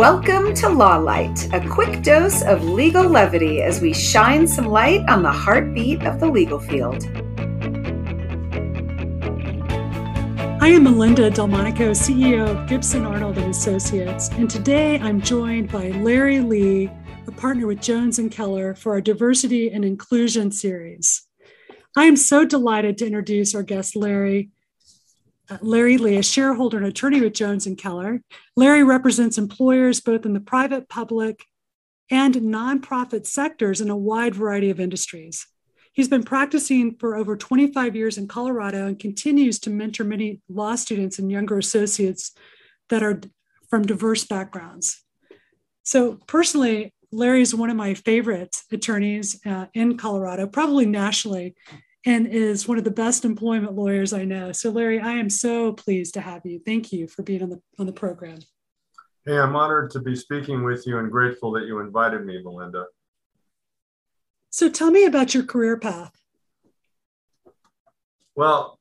Welcome 0.00 0.54
to 0.54 0.70
Law 0.70 0.96
Light, 0.96 1.52
a 1.52 1.60
quick 1.68 2.02
dose 2.02 2.40
of 2.40 2.64
legal 2.64 3.06
levity 3.06 3.60
as 3.60 3.82
we 3.82 3.92
shine 3.92 4.48
some 4.48 4.64
light 4.64 5.06
on 5.10 5.22
the 5.22 5.30
heartbeat 5.30 6.02
of 6.04 6.18
the 6.18 6.26
legal 6.26 6.58
field. 6.58 7.04
I 10.62 10.68
am 10.68 10.84
Melinda 10.84 11.30
Delmonico, 11.30 11.90
CEO 11.90 12.48
of 12.48 12.66
Gibson 12.66 13.04
Arnold 13.04 13.36
and 13.36 13.50
Associates, 13.50 14.30
and 14.30 14.48
today 14.48 14.98
I'm 15.00 15.20
joined 15.20 15.70
by 15.70 15.90
Larry 15.90 16.40
Lee, 16.40 16.90
a 17.26 17.32
partner 17.32 17.66
with 17.66 17.82
Jones 17.82 18.18
and 18.18 18.32
Keller 18.32 18.74
for 18.74 18.92
our 18.92 19.02
Diversity 19.02 19.70
and 19.70 19.84
Inclusion 19.84 20.50
series. 20.50 21.26
I 21.94 22.04
am 22.04 22.16
so 22.16 22.46
delighted 22.46 22.96
to 22.98 23.06
introduce 23.06 23.54
our 23.54 23.62
guest, 23.62 23.94
Larry, 23.94 24.48
Larry 25.60 25.98
Lee, 25.98 26.16
a 26.16 26.22
shareholder 26.22 26.76
and 26.76 26.86
attorney 26.86 27.20
with 27.20 27.34
Jones 27.34 27.66
and 27.66 27.76
Keller. 27.76 28.22
Larry 28.56 28.84
represents 28.84 29.38
employers 29.38 30.00
both 30.00 30.24
in 30.24 30.32
the 30.32 30.40
private, 30.40 30.88
public, 30.88 31.44
and 32.10 32.34
nonprofit 32.34 33.26
sectors 33.26 33.80
in 33.80 33.90
a 33.90 33.96
wide 33.96 34.34
variety 34.34 34.70
of 34.70 34.80
industries. 34.80 35.46
He's 35.92 36.08
been 36.08 36.22
practicing 36.22 36.96
for 36.96 37.16
over 37.16 37.36
25 37.36 37.96
years 37.96 38.16
in 38.16 38.28
Colorado 38.28 38.86
and 38.86 38.98
continues 38.98 39.58
to 39.60 39.70
mentor 39.70 40.04
many 40.04 40.40
law 40.48 40.76
students 40.76 41.18
and 41.18 41.30
younger 41.30 41.58
associates 41.58 42.32
that 42.88 43.02
are 43.02 43.20
from 43.68 43.82
diverse 43.82 44.24
backgrounds. 44.24 45.02
So, 45.82 46.18
personally, 46.26 46.92
Larry 47.12 47.42
is 47.42 47.54
one 47.54 47.70
of 47.70 47.76
my 47.76 47.94
favorite 47.94 48.62
attorneys 48.70 49.44
uh, 49.44 49.66
in 49.74 49.96
Colorado, 49.96 50.46
probably 50.46 50.86
nationally 50.86 51.54
and 52.06 52.26
is 52.26 52.66
one 52.66 52.78
of 52.78 52.84
the 52.84 52.90
best 52.90 53.24
employment 53.24 53.74
lawyers 53.74 54.12
I 54.12 54.24
know. 54.24 54.52
So, 54.52 54.70
Larry, 54.70 55.00
I 55.00 55.12
am 55.12 55.28
so 55.28 55.72
pleased 55.72 56.14
to 56.14 56.20
have 56.20 56.42
you. 56.44 56.60
Thank 56.64 56.92
you 56.92 57.06
for 57.06 57.22
being 57.22 57.42
on 57.42 57.50
the 57.50 57.60
on 57.78 57.86
the 57.86 57.92
program. 57.92 58.38
Hey, 59.26 59.38
I'm 59.38 59.54
honored 59.54 59.90
to 59.92 60.00
be 60.00 60.16
speaking 60.16 60.64
with 60.64 60.86
you 60.86 60.98
and 60.98 61.10
grateful 61.10 61.52
that 61.52 61.66
you 61.66 61.80
invited 61.80 62.24
me, 62.24 62.42
Melinda. 62.42 62.86
So, 64.50 64.70
tell 64.70 64.90
me 64.90 65.04
about 65.04 65.34
your 65.34 65.44
career 65.44 65.78
path. 65.78 66.12
Well, 68.34 68.78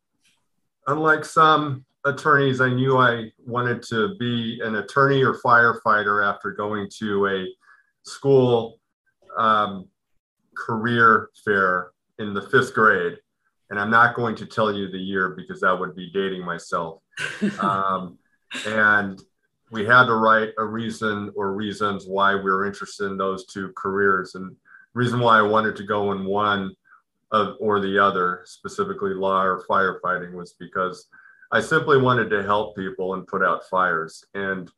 unlike 0.88 1.26
some 1.26 1.86
attorneys, 2.06 2.62
I 2.62 2.70
knew 2.70 2.98
I 2.98 3.32
wanted 3.46 3.84
to 3.84 4.16
be 4.18 4.62
an 4.64 4.76
attorney 4.76 5.24
or 5.24 5.42
firefighter 5.42 6.26
after 6.26 6.52
going 6.52 6.90
to 7.00 7.28
a 7.28 7.48
school 8.04 8.80
um, 9.38 9.90
career 10.56 11.30
fair 11.44 11.92
in 12.20 12.34
the 12.34 12.42
fifth 12.42 12.74
grade, 12.74 13.18
and 13.70 13.80
I'm 13.80 13.90
not 13.90 14.16
going 14.16 14.36
to 14.36 14.46
tell 14.46 14.72
you 14.72 14.90
the 14.90 14.98
year 14.98 15.30
because 15.36 15.62
that 15.62 15.78
would 15.78 15.96
be 15.96 16.12
dating 16.14 16.46
myself. 16.46 17.02
um, 17.62 18.18
and 18.66 19.22
we 19.72 19.86
had 19.86 20.06
to 20.06 20.16
write 20.16 20.50
a 20.58 20.66
reason 20.66 21.32
or 21.36 21.54
reasons 21.54 22.06
why 22.08 22.36
we 22.36 22.44
were 22.44 22.66
interested 22.66 23.06
in 23.06 23.18
those 23.18 23.46
two 23.46 23.72
careers, 23.76 24.36
and 24.36 24.56
reason 24.94 25.20
why 25.20 25.40
I 25.40 25.44
wanted 25.44 25.76
to 25.78 25.84
go 25.84 26.12
in 26.12 26.26
one 26.26 26.76
of, 27.32 27.56
or 27.60 27.80
the 27.80 27.98
other, 28.00 28.42
specifically 28.46 29.14
law 29.14 29.44
or 29.44 29.64
firefighting, 29.70 30.34
was 30.34 30.54
because 30.54 31.08
I 31.52 31.62
simply 31.62 32.00
wanted 32.00 32.30
to 32.32 32.44
help 32.44 32.76
people 32.76 33.14
and 33.14 33.28
put 33.28 33.44
out 33.44 33.68
fires. 33.70 34.24
And 34.34 34.70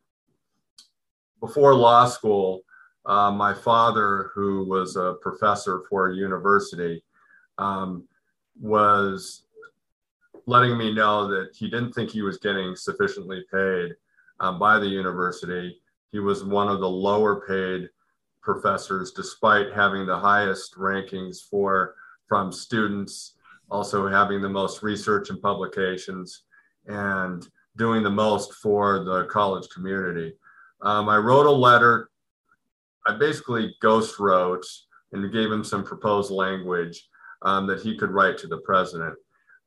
before 1.40 1.74
law 1.74 2.06
school, 2.06 2.62
uh, 3.06 3.32
my 3.32 3.54
father, 3.54 4.32
who 4.36 4.66
was 4.66 4.96
a 4.96 5.16
professor 5.22 5.82
for 5.90 6.10
a 6.10 6.16
university, 6.16 7.04
um, 7.62 8.08
was 8.60 9.44
letting 10.48 10.78
me 10.78 10.94
know 10.94 11.28
that 11.28 11.56
he 11.56 11.70
didn't 11.70 11.94
think 11.94 12.10
he 12.10 12.24
was 12.24 12.40
getting 12.40 12.76
sufficiently 12.76 13.44
paid 13.54 13.92
um, 14.40 14.58
by 14.58 14.80
the 14.80 14.88
university. 14.88 15.80
He 16.12 16.20
was 16.20 16.44
one 16.44 16.68
of 16.68 16.80
the 16.80 16.90
lower 16.90 17.46
paid 17.48 17.90
professors, 18.42 19.12
despite 19.12 19.72
having 19.72 20.06
the 20.06 20.18
highest 20.18 20.76
rankings 20.76 21.38
for 21.48 21.96
from 22.28 22.52
students, 22.52 23.36
also 23.70 24.08
having 24.08 24.42
the 24.42 24.50
most 24.50 24.82
research 24.82 25.30
and 25.30 25.42
publications, 25.42 26.44
and 26.88 27.48
doing 27.78 28.02
the 28.02 28.10
most 28.10 28.54
for 28.56 29.04
the 29.04 29.26
college 29.26 29.70
community. 29.70 30.34
Um, 30.82 31.08
I 31.08 31.18
wrote 31.18 31.46
a 31.46 31.52
letter. 31.52 32.10
I 33.06 33.18
basically 33.18 33.76
ghost 33.82 34.20
wrote 34.20 34.66
and 35.12 35.32
gave 35.32 35.52
him 35.52 35.64
some 35.64 35.84
proposed 35.84 36.32
language 36.32 37.08
um, 37.42 37.68
that 37.68 37.82
he 37.82 37.98
could 37.98 38.12
write 38.12 38.38
to 38.40 38.48
the 38.48 38.58
president. 38.60 39.16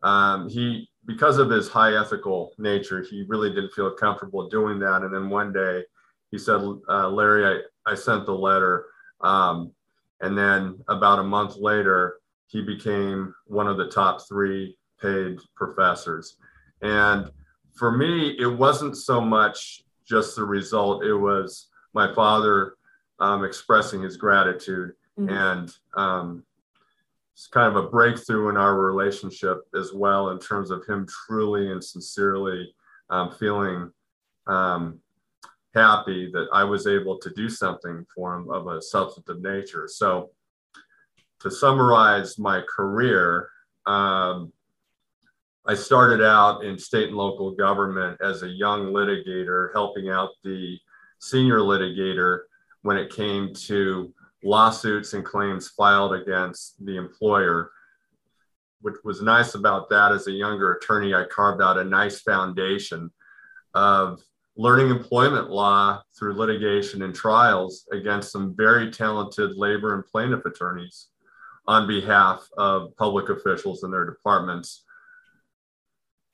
Um, 0.02 0.48
he, 0.48 0.88
because 1.06 1.38
of 1.38 1.50
his 1.50 1.68
high 1.68 1.98
ethical 1.98 2.52
nature, 2.58 3.02
he 3.02 3.24
really 3.28 3.50
didn't 3.50 3.72
feel 3.72 3.90
comfortable 3.90 4.48
doing 4.48 4.78
that. 4.80 5.02
And 5.02 5.14
then 5.14 5.30
one 5.30 5.52
day 5.52 5.82
he 6.30 6.38
said, 6.38 6.60
uh, 6.88 7.08
Larry, 7.08 7.62
I, 7.86 7.90
I 7.92 7.94
sent 7.94 8.26
the 8.26 8.34
letter. 8.34 8.86
Um, 9.20 9.72
and 10.20 10.36
then 10.36 10.78
about 10.88 11.18
a 11.18 11.24
month 11.24 11.56
later, 11.56 12.18
he 12.46 12.62
became 12.62 13.34
one 13.46 13.66
of 13.66 13.76
the 13.76 13.88
top 13.88 14.26
three 14.28 14.76
paid 15.00 15.38
professors. 15.56 16.36
And 16.82 17.30
for 17.74 17.90
me, 17.90 18.36
it 18.38 18.46
wasn't 18.46 18.96
so 18.96 19.20
much 19.20 19.82
just 20.06 20.36
the 20.36 20.44
result, 20.44 21.04
it 21.04 21.14
was 21.14 21.68
my 21.94 22.14
father 22.14 22.74
um, 23.20 23.44
expressing 23.44 24.02
his 24.02 24.16
gratitude. 24.16 24.92
Mm-hmm. 25.18 25.30
And 25.30 25.72
um, 25.96 26.44
it's 27.34 27.48
kind 27.48 27.76
of 27.76 27.84
a 27.84 27.88
breakthrough 27.88 28.48
in 28.48 28.56
our 28.56 28.78
relationship 28.78 29.62
as 29.78 29.92
well 29.92 30.30
in 30.30 30.38
terms 30.38 30.70
of 30.70 30.86
him 30.86 31.06
truly 31.26 31.72
and 31.72 31.82
sincerely 31.82 32.72
um, 33.10 33.32
feeling 33.32 33.90
um, 34.46 35.00
happy 35.74 36.30
that 36.32 36.46
I 36.52 36.62
was 36.62 36.86
able 36.86 37.18
to 37.18 37.30
do 37.30 37.48
something 37.48 38.06
for 38.14 38.36
him 38.36 38.48
of 38.50 38.68
a 38.68 38.80
substantive 38.80 39.42
nature. 39.42 39.88
So, 39.88 40.30
to 41.40 41.50
summarize 41.50 42.38
my 42.38 42.62
career, 42.62 43.50
um, 43.84 44.52
I 45.66 45.74
started 45.74 46.24
out 46.24 46.64
in 46.64 46.78
state 46.78 47.08
and 47.08 47.16
local 47.16 47.50
government 47.54 48.20
as 48.22 48.42
a 48.42 48.48
young 48.48 48.92
litigator, 48.92 49.70
helping 49.74 50.08
out 50.08 50.30
the 50.44 50.78
senior 51.18 51.58
litigator 51.58 52.42
when 52.82 52.96
it 52.96 53.10
came 53.12 53.52
to 53.54 54.12
lawsuits 54.44 55.15
and 55.15 55.25
claims 55.25 55.69
filed 55.69 56.15
against 56.15 56.84
the 56.84 56.97
employer. 56.97 57.71
What 58.82 58.94
was 59.05 59.22
nice 59.22 59.55
about 59.55 59.88
that 59.91 60.12
as 60.12 60.27
a 60.27 60.32
younger 60.32 60.75
attorney, 60.75 61.15
I 61.15 61.25
carved 61.25 61.62
out 61.62 61.78
a 61.78 61.84
nice 61.84 62.21
foundation 62.21 63.10
of 63.75 64.22
learning 64.56 64.91
employment 64.91 65.50
law 65.50 66.03
through 66.16 66.34
litigation 66.34 67.03
and 67.03 67.15
trials 67.15 67.87
against 67.93 68.31
some 68.31 68.55
very 68.55 68.91
talented 68.91 69.56
labor 69.56 69.94
and 69.94 70.06
plaintiff 70.06 70.44
attorneys 70.44 71.09
on 71.66 71.88
behalf 71.88 72.47
of 72.56 72.94
public 72.97 73.31
officials 73.31 73.82
and 73.82 73.93
their 73.93 74.05
departments. 74.05 74.84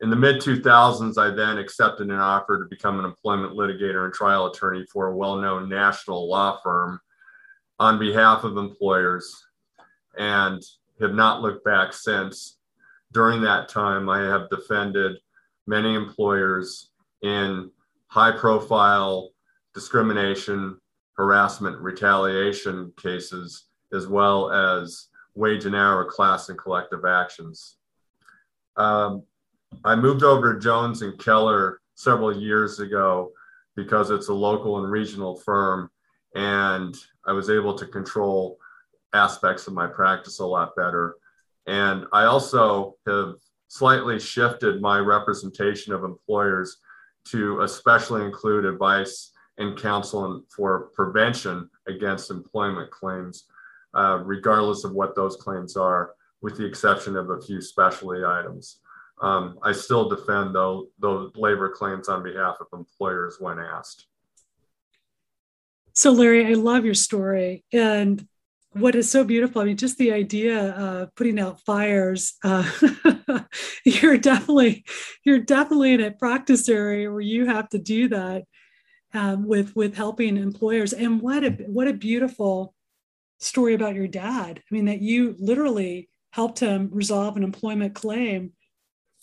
In 0.00 0.10
the 0.10 0.16
mid 0.16 0.36
2000s, 0.36 1.18
I 1.18 1.34
then 1.34 1.58
accepted 1.58 2.08
an 2.08 2.18
offer 2.18 2.58
to 2.58 2.68
become 2.68 2.98
an 2.98 3.04
employment 3.04 3.52
litigator 3.52 4.04
and 4.04 4.12
trial 4.12 4.46
attorney 4.46 4.84
for 4.92 5.08
a 5.08 5.16
well 5.16 5.36
known 5.36 5.68
national 5.68 6.28
law 6.28 6.58
firm 6.62 7.00
on 7.80 7.98
behalf 7.98 8.44
of 8.44 8.58
employers 8.58 9.42
and 10.18 10.62
have 11.00 11.14
not 11.14 11.40
looked 11.40 11.64
back 11.64 11.94
since. 11.94 12.58
During 13.12 13.40
that 13.40 13.68
time, 13.70 14.08
I 14.08 14.20
have 14.20 14.50
defended 14.50 15.16
many 15.66 15.94
employers 15.94 16.90
in 17.22 17.70
high 18.08 18.32
profile 18.32 19.30
discrimination, 19.74 20.78
harassment, 21.16 21.78
retaliation 21.78 22.92
cases, 23.00 23.64
as 23.94 24.06
well 24.06 24.52
as 24.52 25.08
wage 25.34 25.64
and 25.64 25.74
hour 25.74 26.04
class 26.04 26.50
and 26.50 26.58
collective 26.58 27.06
actions. 27.06 27.76
Um, 28.76 29.22
I 29.84 29.96
moved 29.96 30.22
over 30.22 30.52
to 30.52 30.60
Jones 30.60 31.00
and 31.00 31.18
Keller 31.18 31.80
several 31.94 32.36
years 32.36 32.78
ago 32.78 33.32
because 33.74 34.10
it's 34.10 34.28
a 34.28 34.34
local 34.34 34.82
and 34.82 34.92
regional 34.92 35.36
firm 35.36 35.90
and 36.34 36.94
I 37.26 37.32
was 37.32 37.50
able 37.50 37.74
to 37.74 37.86
control 37.86 38.58
aspects 39.12 39.66
of 39.66 39.74
my 39.74 39.86
practice 39.86 40.38
a 40.38 40.46
lot 40.46 40.76
better. 40.76 41.16
And 41.66 42.06
I 42.12 42.24
also 42.24 42.96
have 43.06 43.34
slightly 43.68 44.18
shifted 44.18 44.80
my 44.80 44.98
representation 44.98 45.92
of 45.92 46.04
employers 46.04 46.78
to 47.26 47.60
especially 47.60 48.24
include 48.24 48.64
advice 48.64 49.32
and 49.58 49.76
counsel 49.76 50.42
for 50.48 50.90
prevention 50.94 51.68
against 51.86 52.30
employment 52.30 52.90
claims, 52.90 53.44
uh, 53.94 54.20
regardless 54.24 54.84
of 54.84 54.92
what 54.92 55.14
those 55.14 55.36
claims 55.36 55.76
are, 55.76 56.14
with 56.40 56.56
the 56.56 56.64
exception 56.64 57.16
of 57.16 57.30
a 57.30 57.40
few 57.40 57.60
specialty 57.60 58.24
items. 58.24 58.80
Um, 59.20 59.58
I 59.62 59.72
still 59.72 60.08
defend 60.08 60.54
those, 60.54 60.86
those 60.98 61.30
labor 61.36 61.68
claims 61.68 62.08
on 62.08 62.22
behalf 62.22 62.56
of 62.60 62.66
employers 62.72 63.36
when 63.38 63.58
asked. 63.58 64.06
So, 66.00 66.12
Larry, 66.12 66.46
I 66.46 66.54
love 66.54 66.86
your 66.86 66.94
story. 66.94 67.64
And 67.74 68.26
what 68.72 68.94
is 68.94 69.10
so 69.10 69.24
beautiful, 69.24 69.60
I 69.60 69.66
mean, 69.66 69.76
just 69.76 69.98
the 69.98 70.12
idea 70.12 70.70
of 70.70 71.14
putting 71.14 71.38
out 71.38 71.60
fires. 71.66 72.34
Uh, 72.42 72.64
you're 73.84 74.16
definitely, 74.16 74.84
you're 75.24 75.40
definitely 75.40 75.92
in 75.92 76.00
a 76.00 76.10
practice 76.12 76.68
area 76.70 77.10
where 77.12 77.20
you 77.20 77.46
have 77.46 77.68
to 77.70 77.78
do 77.78 78.08
that. 78.08 78.44
um, 79.14 79.46
with 79.46 79.74
with 79.76 79.96
helping 79.96 80.36
employers. 80.36 80.92
And 80.92 81.20
what 81.20 81.44
a 81.44 81.50
what 81.66 81.88
a 81.88 81.92
beautiful 81.94 82.74
story 83.40 83.74
about 83.74 83.94
your 83.94 84.08
dad. 84.08 84.62
I 84.70 84.74
mean, 84.74 84.86
that 84.86 85.00
you 85.02 85.36
literally 85.38 86.08
helped 86.32 86.60
him 86.60 86.90
resolve 86.92 87.36
an 87.36 87.44
employment 87.44 87.94
claim 87.94 88.52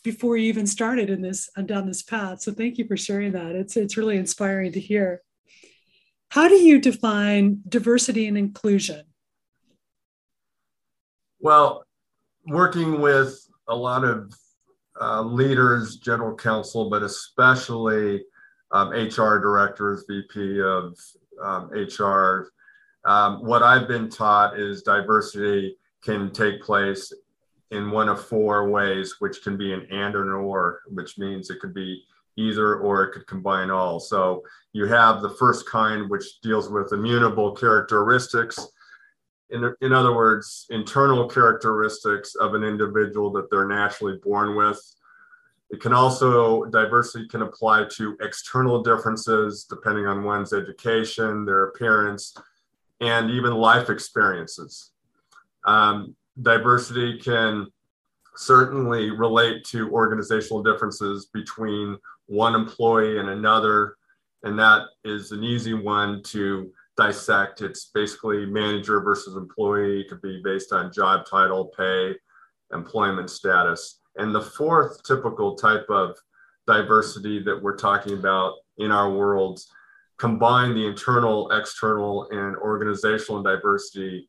before 0.04 0.38
you 0.38 0.48
even 0.50 0.68
started 0.68 1.10
in 1.10 1.22
this 1.22 1.50
uh, 1.58 1.62
down 1.64 1.88
this 1.88 2.04
path. 2.04 2.42
So 2.42 2.54
thank 2.54 2.78
you 2.78 2.88
for 2.88 2.98
sharing 2.98 3.34
that. 3.34 3.56
It's 3.56 3.78
it's 3.78 3.98
really 3.98 4.18
inspiring 4.18 4.74
to 4.74 4.80
hear. 4.82 5.22
How 6.30 6.48
do 6.48 6.56
you 6.56 6.80
define 6.80 7.62
diversity 7.68 8.28
and 8.28 8.38
inclusion? 8.38 9.04
Well, 11.40 11.84
working 12.46 13.00
with 13.00 13.48
a 13.68 13.76
lot 13.76 14.04
of 14.04 14.34
uh, 15.00 15.22
leaders, 15.22 15.98
general 15.98 16.36
counsel, 16.36 16.90
but 16.90 17.04
especially 17.04 18.24
um, 18.72 18.90
HR 18.90 19.40
directors, 19.40 20.04
VP 20.08 20.62
of 20.62 20.98
um, 21.42 21.70
HR. 21.72 22.52
Um, 23.06 23.46
what 23.46 23.64
I've 23.64 23.88
been 23.88 24.10
taught 24.10 24.60
is 24.60 24.82
diversity 24.82 25.78
can 26.04 26.32
take 26.32 26.62
place 26.62 27.14
in 27.72 27.92
one 27.92 28.10
of 28.10 28.26
four 28.26 28.70
ways, 28.70 29.16
which 29.20 29.44
can 29.44 29.58
be 29.58 29.74
an 29.74 29.88
and 29.92 30.16
or 30.16 30.24
an 30.24 30.32
or, 30.32 30.82
which 30.88 31.18
means 31.18 31.50
it 31.50 31.60
could 31.60 31.74
be 31.74 32.04
either 32.38 32.76
or 32.78 33.04
it 33.04 33.12
could 33.12 33.28
combine 33.28 33.70
all. 33.70 34.00
So 34.00 34.44
you 34.74 34.86
have 34.86 35.22
the 35.22 35.32
first 35.32 35.68
kind, 35.68 36.10
which 36.10 36.40
deals 36.42 36.70
with 36.70 36.94
immutable 36.94 37.52
characteristics. 37.52 38.60
In, 39.50 39.74
in 39.82 39.92
other 39.92 40.16
words, 40.16 40.66
internal 40.70 41.28
characteristics 41.28 42.36
of 42.36 42.54
an 42.54 42.64
individual 42.64 43.32
that 43.32 43.50
they're 43.50 43.68
naturally 43.68 44.20
born 44.24 44.56
with. 44.56 44.80
It 45.70 45.82
can 45.82 45.94
also, 45.94 46.66
diversity 46.66 47.28
can 47.28 47.42
apply 47.42 47.86
to 47.94 48.16
external 48.22 48.82
differences 48.84 49.66
depending 49.70 50.06
on 50.06 50.24
one's 50.24 50.54
education, 50.54 51.44
their 51.44 51.66
appearance, 51.66 52.36
and 53.02 53.30
even 53.32 53.54
life 53.54 53.90
experiences. 53.90 54.92
Um, 55.66 56.16
diversity 56.42 57.20
can 57.20 57.68
certainly 58.36 59.10
relate 59.10 59.64
to 59.66 59.92
organizational 59.92 60.64
differences 60.64 61.26
between 61.34 61.98
one 62.28 62.56
employee 62.56 63.20
and 63.20 63.30
another. 63.30 63.96
And 64.44 64.58
that 64.60 64.84
is 65.04 65.32
an 65.32 65.44
easy 65.44 65.74
one 65.74 66.22
to 66.24 66.72
dissect. 66.96 67.62
It's 67.62 67.92
basically 67.94 68.46
manager 68.46 69.02
versus 69.02 69.36
employee, 69.36 70.02
it 70.02 70.10
could 70.10 70.22
be 70.22 70.42
based 70.44 70.74
on 70.74 70.92
job 70.92 71.26
title, 71.30 71.72
pay, 71.78 72.16
employment 72.74 73.30
status. 73.30 74.00
And 74.16 74.34
the 74.34 74.42
fourth 74.42 75.04
typical 75.04 75.56
type 75.56 75.86
of 75.90 76.18
diversity 76.66 77.42
that 77.44 77.62
we're 77.62 77.78
talking 77.78 78.14
about 78.14 78.56
in 78.78 78.92
our 78.92 79.12
world 79.12 79.62
combine 80.18 80.74
the 80.74 80.86
internal, 80.86 81.52
external, 81.52 82.28
and 82.32 82.56
organizational 82.58 83.44
diversity 83.44 84.28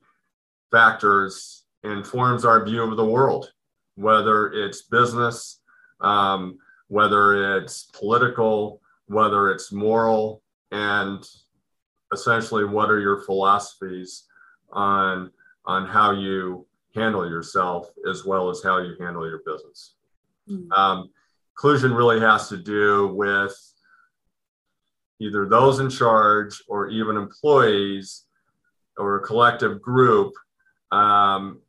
factors 0.71 1.65
informs 1.85 2.45
our 2.45 2.65
view 2.65 2.83
of 2.83 2.97
the 2.97 3.05
world, 3.05 3.51
whether 3.95 4.53
it's 4.53 4.83
business, 4.83 5.61
um, 6.01 6.59
whether 6.89 7.57
it's 7.59 7.85
political, 7.85 8.81
whether 9.07 9.51
it's 9.51 9.73
moral, 9.73 10.43
and 10.73 11.25
essentially 12.13 12.65
what 12.65 12.91
are 12.91 13.01
your 13.01 13.23
philosophies 13.23 14.25
on 14.71 15.31
on 15.65 15.87
how 15.87 16.13
you 16.13 16.67
handle 16.95 17.29
yourself 17.29 17.91
as 18.09 18.25
well 18.25 18.49
as 18.49 18.63
how 18.63 18.79
you 18.79 18.95
handle 18.99 19.29
your 19.29 19.43
business. 19.45 19.95
Mm-hmm. 20.49 20.73
Um, 20.73 21.11
inclusion 21.53 21.93
really 21.93 22.21
has 22.21 22.49
to 22.49 22.57
do 22.57 23.09
with 23.09 23.55
either 25.21 25.47
those 25.47 25.81
in 25.81 25.91
charge 25.91 26.63
or 26.69 26.89
even 26.89 27.17
employees 27.17 28.25
or 28.97 29.17
a 29.17 29.27
collective 29.27 29.83
group 29.83 30.33
um, 30.91 31.61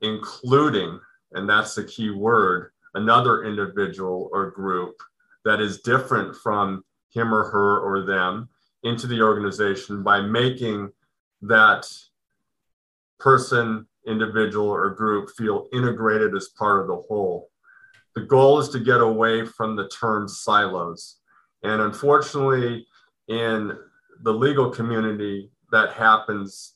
including, 0.00 1.00
and 1.32 1.48
that's 1.48 1.74
the 1.74 1.84
key 1.84 2.10
word, 2.10 2.70
another 2.94 3.44
individual 3.44 4.30
or 4.32 4.50
group 4.50 4.96
that 5.44 5.60
is 5.60 5.80
different 5.80 6.34
from 6.36 6.84
him 7.10 7.34
or 7.34 7.44
her 7.50 7.80
or 7.80 8.02
them 8.02 8.48
into 8.82 9.06
the 9.06 9.20
organization 9.20 10.02
by 10.02 10.20
making 10.20 10.90
that 11.42 11.86
person, 13.18 13.86
individual, 14.06 14.68
or 14.68 14.90
group 14.90 15.30
feel 15.36 15.66
integrated 15.72 16.34
as 16.34 16.48
part 16.48 16.80
of 16.80 16.88
the 16.88 17.02
whole. 17.08 17.50
The 18.14 18.22
goal 18.22 18.58
is 18.58 18.68
to 18.70 18.78
get 18.78 19.00
away 19.00 19.44
from 19.44 19.76
the 19.76 19.88
term 19.88 20.28
silos. 20.28 21.16
And 21.62 21.80
unfortunately, 21.80 22.86
in 23.28 23.76
the 24.22 24.32
legal 24.32 24.70
community, 24.70 25.50
that 25.72 25.92
happens 25.92 26.74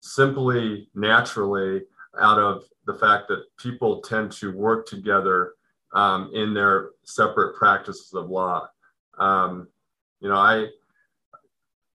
simply 0.00 0.88
naturally 0.94 1.82
out 2.20 2.38
of 2.38 2.64
the 2.86 2.94
fact 2.94 3.28
that 3.28 3.44
people 3.58 4.00
tend 4.00 4.32
to 4.32 4.56
work 4.56 4.86
together 4.86 5.54
um, 5.92 6.30
in 6.34 6.54
their 6.54 6.90
separate 7.04 7.56
practices 7.56 8.12
of 8.14 8.30
law. 8.30 8.68
Um, 9.18 9.68
you 10.20 10.28
know, 10.28 10.36
I 10.36 10.68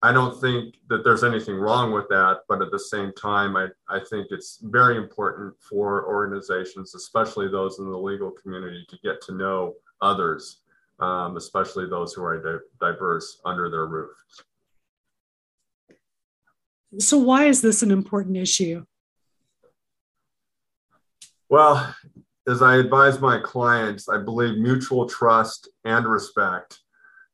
I 0.03 0.11
don't 0.11 0.39
think 0.41 0.75
that 0.89 1.05
there's 1.05 1.23
anything 1.23 1.55
wrong 1.55 1.93
with 1.93 2.09
that, 2.09 2.41
but 2.49 2.61
at 2.61 2.71
the 2.71 2.79
same 2.79 3.13
time, 3.13 3.55
I, 3.55 3.67
I 3.87 4.01
think 4.09 4.27
it's 4.31 4.59
very 4.61 4.97
important 4.97 5.53
for 5.61 6.05
organizations, 6.05 6.93
especially 6.93 7.47
those 7.47 7.79
in 7.79 7.89
the 7.89 7.97
legal 7.97 8.29
community, 8.29 8.85
to 8.89 8.97
get 9.01 9.21
to 9.21 9.33
know 9.33 9.75
others, 10.01 10.59
um, 10.99 11.37
especially 11.37 11.87
those 11.87 12.13
who 12.13 12.21
are 12.21 12.37
di- 12.37 12.65
diverse 12.85 13.39
under 13.45 13.69
their 13.69 13.85
roof. 13.85 14.11
So, 16.99 17.17
why 17.17 17.45
is 17.45 17.61
this 17.61 17.81
an 17.81 17.89
important 17.89 18.35
issue? 18.35 18.85
Well, 21.47 21.95
as 22.47 22.61
I 22.61 22.77
advise 22.77 23.19
my 23.19 23.39
clients, 23.39 24.09
I 24.09 24.17
believe 24.17 24.57
mutual 24.57 25.07
trust 25.07 25.69
and 25.85 26.05
respect, 26.05 26.79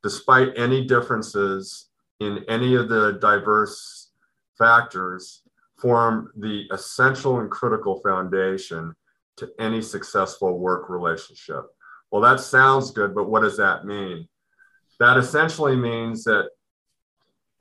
despite 0.04 0.58
any 0.58 0.86
differences 0.86 1.90
in 2.20 2.46
any 2.48 2.76
of 2.76 2.90
the 2.90 3.14
diverse 3.14 4.12
factors, 4.58 5.42
form 5.78 6.32
the 6.38 6.66
essential 6.72 7.40
and 7.40 7.50
critical 7.50 8.02
foundation 8.02 8.94
to 9.38 9.50
any 9.60 9.82
successful 9.82 10.60
work 10.60 10.90
relationship. 10.90 11.64
Well, 12.12 12.22
that 12.22 12.40
sounds 12.40 12.92
good, 12.92 13.16
but 13.16 13.30
what 13.30 13.42
does 13.42 13.58
that 13.58 13.86
mean? 13.86 14.28
That 15.00 15.18
essentially 15.18 15.76
means 15.76 16.24
that 16.26 16.50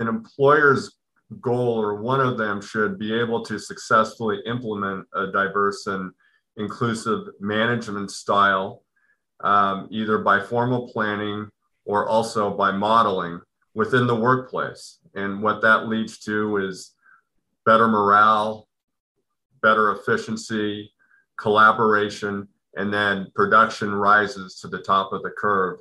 an 0.00 0.08
employer's 0.08 0.96
goal 1.40 1.80
or 1.80 2.02
one 2.02 2.20
of 2.20 2.38
them 2.38 2.60
should 2.60 2.98
be 2.98 3.14
able 3.18 3.44
to 3.44 3.58
successfully 3.58 4.40
implement 4.46 5.06
a 5.14 5.30
diverse 5.30 5.86
and 5.86 6.10
inclusive 6.58 7.28
management 7.40 8.10
style, 8.10 8.82
um, 9.40 9.88
either 9.90 10.18
by 10.18 10.40
formal 10.40 10.88
planning 10.88 11.48
or 11.86 12.06
also 12.06 12.50
by 12.50 12.70
modeling 12.70 13.40
within 13.74 14.06
the 14.06 14.14
workplace. 14.14 14.98
And 15.14 15.42
what 15.42 15.62
that 15.62 15.88
leads 15.88 16.18
to 16.20 16.58
is 16.58 16.94
better 17.64 17.88
morale, 17.88 18.68
better 19.62 19.92
efficiency, 19.92 20.92
collaboration, 21.38 22.48
and 22.76 22.92
then 22.92 23.30
production 23.34 23.94
rises 23.94 24.60
to 24.60 24.68
the 24.68 24.82
top 24.82 25.12
of 25.12 25.22
the 25.22 25.30
curve. 25.30 25.78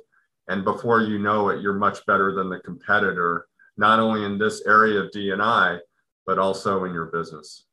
And 0.48 0.64
before 0.64 1.02
you 1.02 1.18
know 1.18 1.50
it, 1.50 1.60
you're 1.60 1.74
much 1.74 2.04
better 2.06 2.32
than 2.32 2.48
the 2.48 2.60
competitor, 2.60 3.46
not 3.76 3.98
only 4.00 4.24
in 4.24 4.38
this 4.38 4.62
area 4.66 5.00
of 5.00 5.12
D&I, 5.12 5.78
but 6.26 6.38
also 6.38 6.84
in 6.84 6.92
your 6.92 7.06
business. 7.06 7.67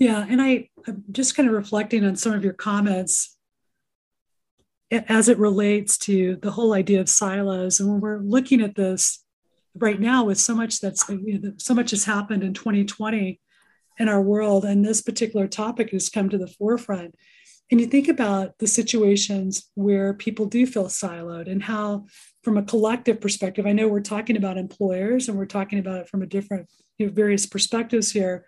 Yeah, 0.00 0.24
and 0.26 0.40
I, 0.40 0.70
I'm 0.88 1.04
just 1.12 1.36
kind 1.36 1.46
of 1.46 1.54
reflecting 1.54 2.06
on 2.06 2.16
some 2.16 2.32
of 2.32 2.42
your 2.42 2.54
comments 2.54 3.36
as 4.90 5.28
it 5.28 5.38
relates 5.38 5.98
to 5.98 6.36
the 6.36 6.50
whole 6.50 6.72
idea 6.72 7.02
of 7.02 7.08
silos. 7.08 7.78
And 7.78 7.90
when 7.90 8.00
we're 8.00 8.18
looking 8.18 8.62
at 8.62 8.74
this 8.74 9.22
right 9.74 10.00
now, 10.00 10.24
with 10.24 10.38
so 10.38 10.54
much 10.54 10.80
that's 10.80 11.08
uh, 11.08 11.18
you 11.22 11.38
know, 11.38 11.52
so 11.58 11.74
much 11.74 11.90
has 11.90 12.04
happened 12.04 12.42
in 12.42 12.54
2020 12.54 13.38
in 13.98 14.08
our 14.08 14.22
world, 14.22 14.64
and 14.64 14.82
this 14.82 15.02
particular 15.02 15.46
topic 15.46 15.90
has 15.90 16.08
come 16.08 16.30
to 16.30 16.38
the 16.38 16.48
forefront. 16.48 17.14
And 17.70 17.78
you 17.78 17.86
think 17.86 18.08
about 18.08 18.58
the 18.58 18.66
situations 18.66 19.70
where 19.74 20.14
people 20.14 20.46
do 20.46 20.66
feel 20.66 20.86
siloed 20.86 21.48
and 21.48 21.62
how, 21.62 22.06
from 22.42 22.56
a 22.56 22.62
collective 22.62 23.20
perspective, 23.20 23.66
I 23.66 23.72
know 23.72 23.86
we're 23.86 24.00
talking 24.00 24.38
about 24.38 24.56
employers 24.56 25.28
and 25.28 25.36
we're 25.36 25.44
talking 25.44 25.78
about 25.78 26.00
it 26.00 26.08
from 26.08 26.22
a 26.22 26.26
different, 26.26 26.68
you 26.96 27.06
know, 27.06 27.12
various 27.12 27.44
perspectives 27.44 28.10
here 28.10 28.46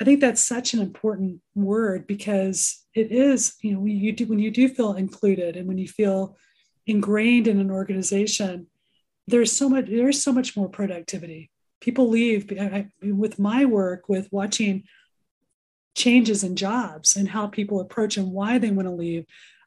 I 0.00 0.04
think 0.04 0.20
that's 0.20 0.42
such 0.46 0.74
an 0.74 0.80
important 0.80 1.40
word 1.54 2.06
because 2.06 2.84
it 2.94 3.10
is, 3.12 3.54
you 3.62 3.72
know, 3.72 3.80
when 3.80 3.92
you 3.92 4.12
do 4.12 4.26
when 4.26 4.38
you 4.38 4.50
do 4.50 4.68
feel 4.68 4.92
included 4.94 5.56
and 5.56 5.66
when 5.66 5.78
you 5.78 5.88
feel 5.88 6.36
ingrained 6.86 7.48
in 7.48 7.58
an 7.60 7.70
organization, 7.70 8.66
there's 9.26 9.52
so 9.52 9.68
much 9.68 9.86
there's 9.86 10.22
so 10.22 10.32
much 10.32 10.56
more 10.56 10.68
productivity. 10.68 11.50
People 11.80 12.08
leave 12.08 12.52
I, 12.58 12.88
with 13.02 13.38
my 13.38 13.64
work 13.64 14.08
with 14.08 14.28
watching 14.30 14.84
changes 15.94 16.44
in 16.44 16.56
jobs 16.56 17.16
and 17.16 17.28
how 17.28 17.46
people 17.46 17.80
approach 17.80 18.16
and 18.18 18.30
why 18.32 18.58
they 18.58 18.70
want 18.70 18.86
to 18.88 18.92
leave. 18.94 19.24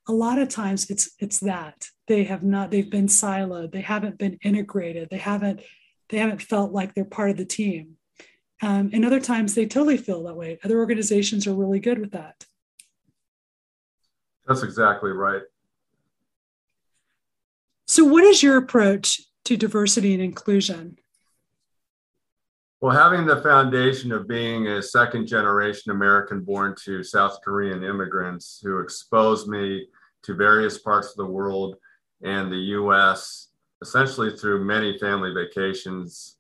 a 0.08 0.14
lot 0.14 0.40
of 0.40 0.50
times 0.50 0.90
it's 0.90 1.12
it's 1.20 1.40
that 1.40 1.88
they 2.08 2.24
have 2.24 2.44
not 2.44 2.72
they've 2.72 2.90
been 2.90 3.08
siloed 3.08 3.72
they 3.72 3.82
haven't 3.82 4.18
been 4.18 4.38
integrated 4.44 5.10
they 5.10 5.18
haven't 5.18 5.62
they 6.10 6.18
haven't 6.18 6.42
felt 6.42 6.72
like 6.72 6.94
they're 6.94 7.06
part 7.06 7.30
of 7.30 7.38
the 7.38 7.46
team 7.46 7.98
um, 8.62 8.90
and 8.94 9.06
other 9.06 9.20
times 9.20 9.56
they 9.56 9.66
totally 9.66 9.98
feel 9.98 10.24
that 10.24 10.36
way. 10.36 10.60
Other 10.64 10.80
organizations 10.80 11.48
are 11.48 11.54
really 11.54 11.80
good 11.80 12.00
with 12.00 12.12
that. 12.12 12.46
That's 14.48 14.64
exactly 14.64 15.12
right. 15.12 15.44
So 17.88 18.04
what 18.04 18.24
is 18.24 18.44
your 18.44 18.58
approach 18.58 19.22
to 19.46 19.58
diversity 19.58 20.14
and 20.14 20.22
inclusion? 20.22 20.98
Well, 22.82 22.96
having 22.96 23.26
the 23.26 23.42
foundation 23.42 24.12
of 24.12 24.28
being 24.28 24.68
a 24.68 24.82
second 24.82 25.28
generation 25.28 25.92
American 25.92 26.42
born 26.42 26.76
to 26.86 27.04
South 27.04 27.40
Korean 27.44 27.84
immigrants 27.84 28.62
who 28.64 28.80
exposed 28.80 29.48
me 29.48 29.88
to 30.24 30.34
various 30.34 30.78
parts 30.78 31.10
of 31.10 31.18
the 31.18 31.26
world 31.26 31.76
and 32.24 32.52
the 32.52 32.58
US, 32.78 33.50
essentially 33.82 34.36
through 34.36 34.64
many 34.64 34.98
family 34.98 35.34
vacations, 35.34 36.38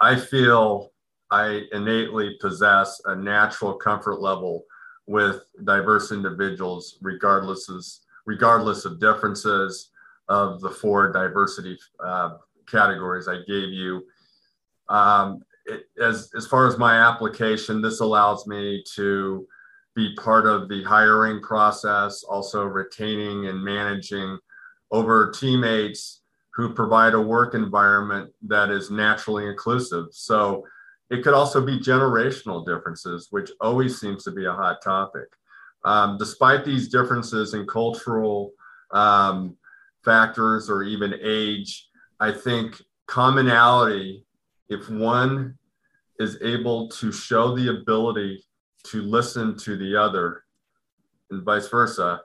I 0.00 0.16
feel 0.16 0.92
I 1.40 1.62
innately 1.72 2.36
possess 2.40 3.00
a 3.04 3.14
natural 3.14 3.74
comfort 3.74 4.20
level 4.20 4.64
with 5.06 5.36
diverse 5.64 6.12
individuals, 6.12 6.98
regardless 7.02 7.68
of, 7.68 7.84
regardless 8.26 8.84
of 8.84 9.00
differences 9.00 9.90
of 10.28 10.60
the 10.60 10.70
four 10.70 11.12
diversity 11.12 11.76
uh, 12.02 12.30
categories 12.66 13.28
I 13.28 13.38
gave 13.46 13.68
you 13.82 14.04
um, 14.88 15.42
it, 15.66 15.86
as, 16.02 16.30
as 16.36 16.46
far 16.46 16.66
as 16.66 16.78
my 16.78 16.96
application, 16.96 17.80
this 17.80 18.00
allows 18.00 18.46
me 18.46 18.84
to 18.94 19.46
be 19.94 20.14
part 20.16 20.46
of 20.46 20.68
the 20.68 20.82
hiring 20.84 21.40
process, 21.40 22.22
also 22.24 22.64
retaining 22.64 23.46
and 23.46 23.62
managing 23.62 24.38
over 24.90 25.30
teammates 25.30 26.20
who 26.54 26.74
provide 26.74 27.14
a 27.14 27.20
work 27.20 27.54
environment 27.54 28.30
that 28.42 28.70
is 28.70 28.90
naturally 28.90 29.46
inclusive. 29.46 30.06
So 30.10 30.64
it 31.10 31.22
could 31.22 31.34
also 31.34 31.64
be 31.64 31.78
generational 31.78 32.64
differences, 32.64 33.28
which 33.30 33.50
always 33.60 34.00
seems 34.00 34.24
to 34.24 34.30
be 34.30 34.46
a 34.46 34.52
hot 34.52 34.82
topic. 34.82 35.28
Um, 35.84 36.16
despite 36.18 36.64
these 36.64 36.88
differences 36.88 37.52
in 37.54 37.66
cultural 37.66 38.52
um, 38.90 39.56
factors 40.04 40.70
or 40.70 40.82
even 40.82 41.14
age, 41.22 41.88
I 42.20 42.32
think 42.32 42.80
commonality 43.06 44.24
if 44.68 44.88
one 44.88 45.58
is 46.18 46.38
able 46.42 46.88
to 46.88 47.12
show 47.12 47.54
the 47.54 47.70
ability 47.80 48.42
to 48.84 49.02
listen 49.02 49.56
to 49.58 49.76
the 49.76 49.96
other 49.96 50.44
and 51.30 51.42
vice 51.42 51.68
versa, 51.68 52.20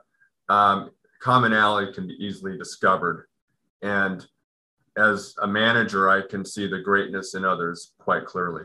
um, 0.48 0.90
commonality 1.20 1.92
can 1.92 2.06
be 2.06 2.14
easily 2.14 2.56
discovered. 2.56 3.26
And 3.82 4.26
as 5.00 5.34
a 5.42 5.46
manager, 5.46 6.08
I 6.08 6.22
can 6.26 6.44
see 6.44 6.66
the 6.66 6.78
greatness 6.78 7.34
in 7.34 7.44
others 7.44 7.92
quite 7.98 8.26
clearly. 8.26 8.62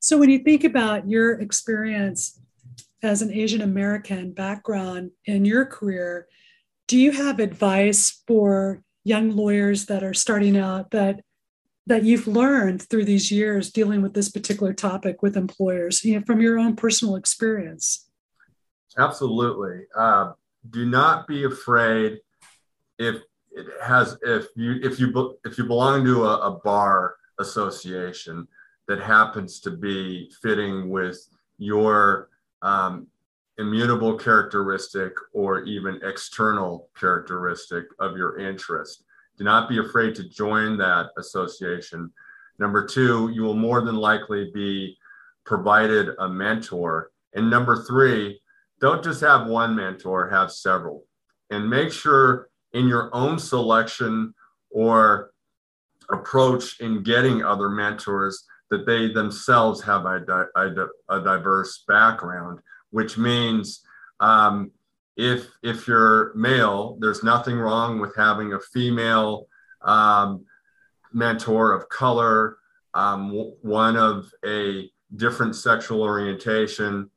So, 0.00 0.16
when 0.16 0.30
you 0.30 0.38
think 0.38 0.64
about 0.64 1.08
your 1.08 1.32
experience 1.32 2.40
as 3.02 3.22
an 3.22 3.32
Asian 3.32 3.60
American 3.60 4.32
background 4.32 5.10
in 5.26 5.44
your 5.44 5.66
career, 5.66 6.26
do 6.88 6.98
you 6.98 7.12
have 7.12 7.38
advice 7.38 8.22
for 8.26 8.82
young 9.04 9.30
lawyers 9.30 9.86
that 9.86 10.02
are 10.02 10.14
starting 10.14 10.56
out 10.56 10.90
that 10.90 11.20
that 11.86 12.04
you've 12.04 12.26
learned 12.28 12.82
through 12.82 13.04
these 13.04 13.32
years 13.32 13.70
dealing 13.70 14.02
with 14.02 14.14
this 14.14 14.30
particular 14.30 14.72
topic 14.72 15.22
with 15.22 15.36
employers 15.36 16.04
you 16.04 16.14
know, 16.14 16.24
from 16.26 16.40
your 16.40 16.58
own 16.58 16.76
personal 16.76 17.16
experience 17.16 18.10
absolutely 18.98 19.84
uh, 19.96 20.32
do 20.68 20.84
not 20.84 21.26
be 21.26 21.44
afraid 21.44 22.18
if 23.00 23.22
it 23.52 23.66
has 23.82 24.16
if 24.22 24.46
you 24.54 24.78
if 24.82 25.00
you 25.00 25.38
if 25.44 25.58
you 25.58 25.64
belong 25.64 26.04
to 26.04 26.24
a, 26.24 26.36
a 26.52 26.60
bar 26.62 27.16
association 27.40 28.46
that 28.86 29.00
happens 29.00 29.58
to 29.60 29.70
be 29.70 30.30
fitting 30.42 30.90
with 30.90 31.18
your 31.58 32.28
um, 32.62 33.06
immutable 33.58 34.16
characteristic 34.16 35.12
or 35.32 35.62
even 35.64 35.98
external 36.02 36.88
characteristic 36.98 37.86
of 37.98 38.16
your 38.16 38.38
interest. 38.38 39.04
Do 39.38 39.44
not 39.44 39.68
be 39.68 39.78
afraid 39.78 40.14
to 40.16 40.28
join 40.28 40.76
that 40.78 41.06
association. 41.18 42.12
Number 42.58 42.86
two, 42.86 43.30
you 43.32 43.42
will 43.42 43.54
more 43.54 43.80
than 43.80 43.96
likely 43.96 44.50
be 44.52 44.98
provided 45.46 46.10
a 46.18 46.28
mentor. 46.28 47.10
And 47.34 47.48
number 47.48 47.84
three, 47.84 48.40
don't 48.80 49.02
just 49.02 49.22
have 49.22 49.46
one 49.46 49.74
mentor, 49.74 50.28
have 50.28 50.52
several. 50.52 51.04
And 51.50 51.68
make 51.68 51.90
sure 51.92 52.49
in 52.72 52.88
your 52.88 53.14
own 53.14 53.38
selection 53.38 54.34
or 54.70 55.32
approach 56.10 56.80
in 56.80 57.02
getting 57.02 57.42
other 57.42 57.68
mentors 57.68 58.44
that 58.70 58.86
they 58.86 59.12
themselves 59.12 59.82
have 59.82 60.04
a, 60.06 60.46
a, 61.08 61.20
diverse 61.20 61.84
background 61.88 62.60
which 62.90 63.16
means 63.16 63.82
um, 64.20 64.70
if 65.16 65.48
if 65.62 65.86
you're 65.86 66.34
male, 66.34 66.96
there's 67.00 67.22
nothing 67.22 67.58
wrong 67.58 68.00
with 68.00 68.14
having 68.16 68.52
a 68.52 68.60
female 68.60 69.46
um, 69.82 70.44
mentor 71.12 71.72
of 71.72 71.88
color, 71.88 72.58
um, 72.94 73.52
one 73.62 73.96
of 73.96 74.30
a 74.46 74.90
different 75.16 75.56
sexual 75.56 76.02
orientation, 76.02 77.10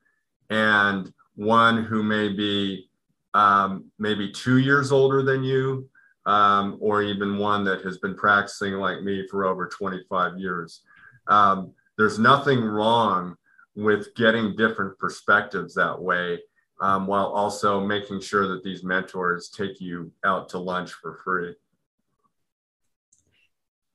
and 0.50 1.14
one 1.36 1.84
who 1.84 2.04
may 2.04 2.30
be 2.30 2.90
um, 3.34 3.86
maybe 4.00 4.32
two 4.32 4.58
years 4.58 4.92
older 4.92 5.24
than 5.24 5.44
you, 5.44 5.90
um, 6.26 6.78
or 6.80 7.02
even 7.02 7.38
one 7.38 7.64
that 7.66 7.82
has 7.82 7.98
been 7.98 8.16
practicing 8.16 8.74
like 8.74 9.02
me 9.02 9.28
for 9.30 9.46
over 9.46 9.68
25 9.68 10.38
years. 10.38 10.82
Um, 11.28 11.74
there's 11.98 12.20
nothing 12.20 12.62
wrong 12.62 13.36
with 13.76 14.14
getting 14.16 14.56
different 14.56 14.98
perspectives 15.00 15.74
that 15.76 16.00
way 16.00 16.40
um, 16.82 17.08
while 17.08 17.28
also 17.28 17.86
making 17.86 18.22
sure 18.22 18.48
that 18.48 18.64
these 18.64 18.84
mentors 18.84 19.50
take 19.50 19.82
you 19.82 20.12
out 20.26 20.50
to 20.50 20.60
lunch 20.60 20.92
for 20.94 21.20
free 21.24 21.56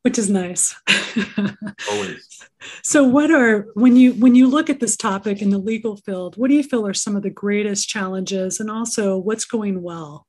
which 0.08 0.18
is 0.18 0.30
nice. 0.30 0.74
Always. 1.90 2.48
So 2.82 3.04
what 3.04 3.30
are 3.30 3.66
when 3.74 3.94
you 3.94 4.14
when 4.14 4.34
you 4.34 4.46
look 4.48 4.70
at 4.70 4.80
this 4.80 4.96
topic 4.96 5.42
in 5.42 5.50
the 5.50 5.58
legal 5.58 5.98
field 5.98 6.38
what 6.38 6.48
do 6.48 6.54
you 6.54 6.62
feel 6.62 6.86
are 6.86 6.94
some 6.94 7.14
of 7.14 7.22
the 7.22 7.28
greatest 7.28 7.90
challenges 7.90 8.58
and 8.58 8.70
also 8.70 9.18
what's 9.18 9.44
going 9.44 9.82
well? 9.82 10.26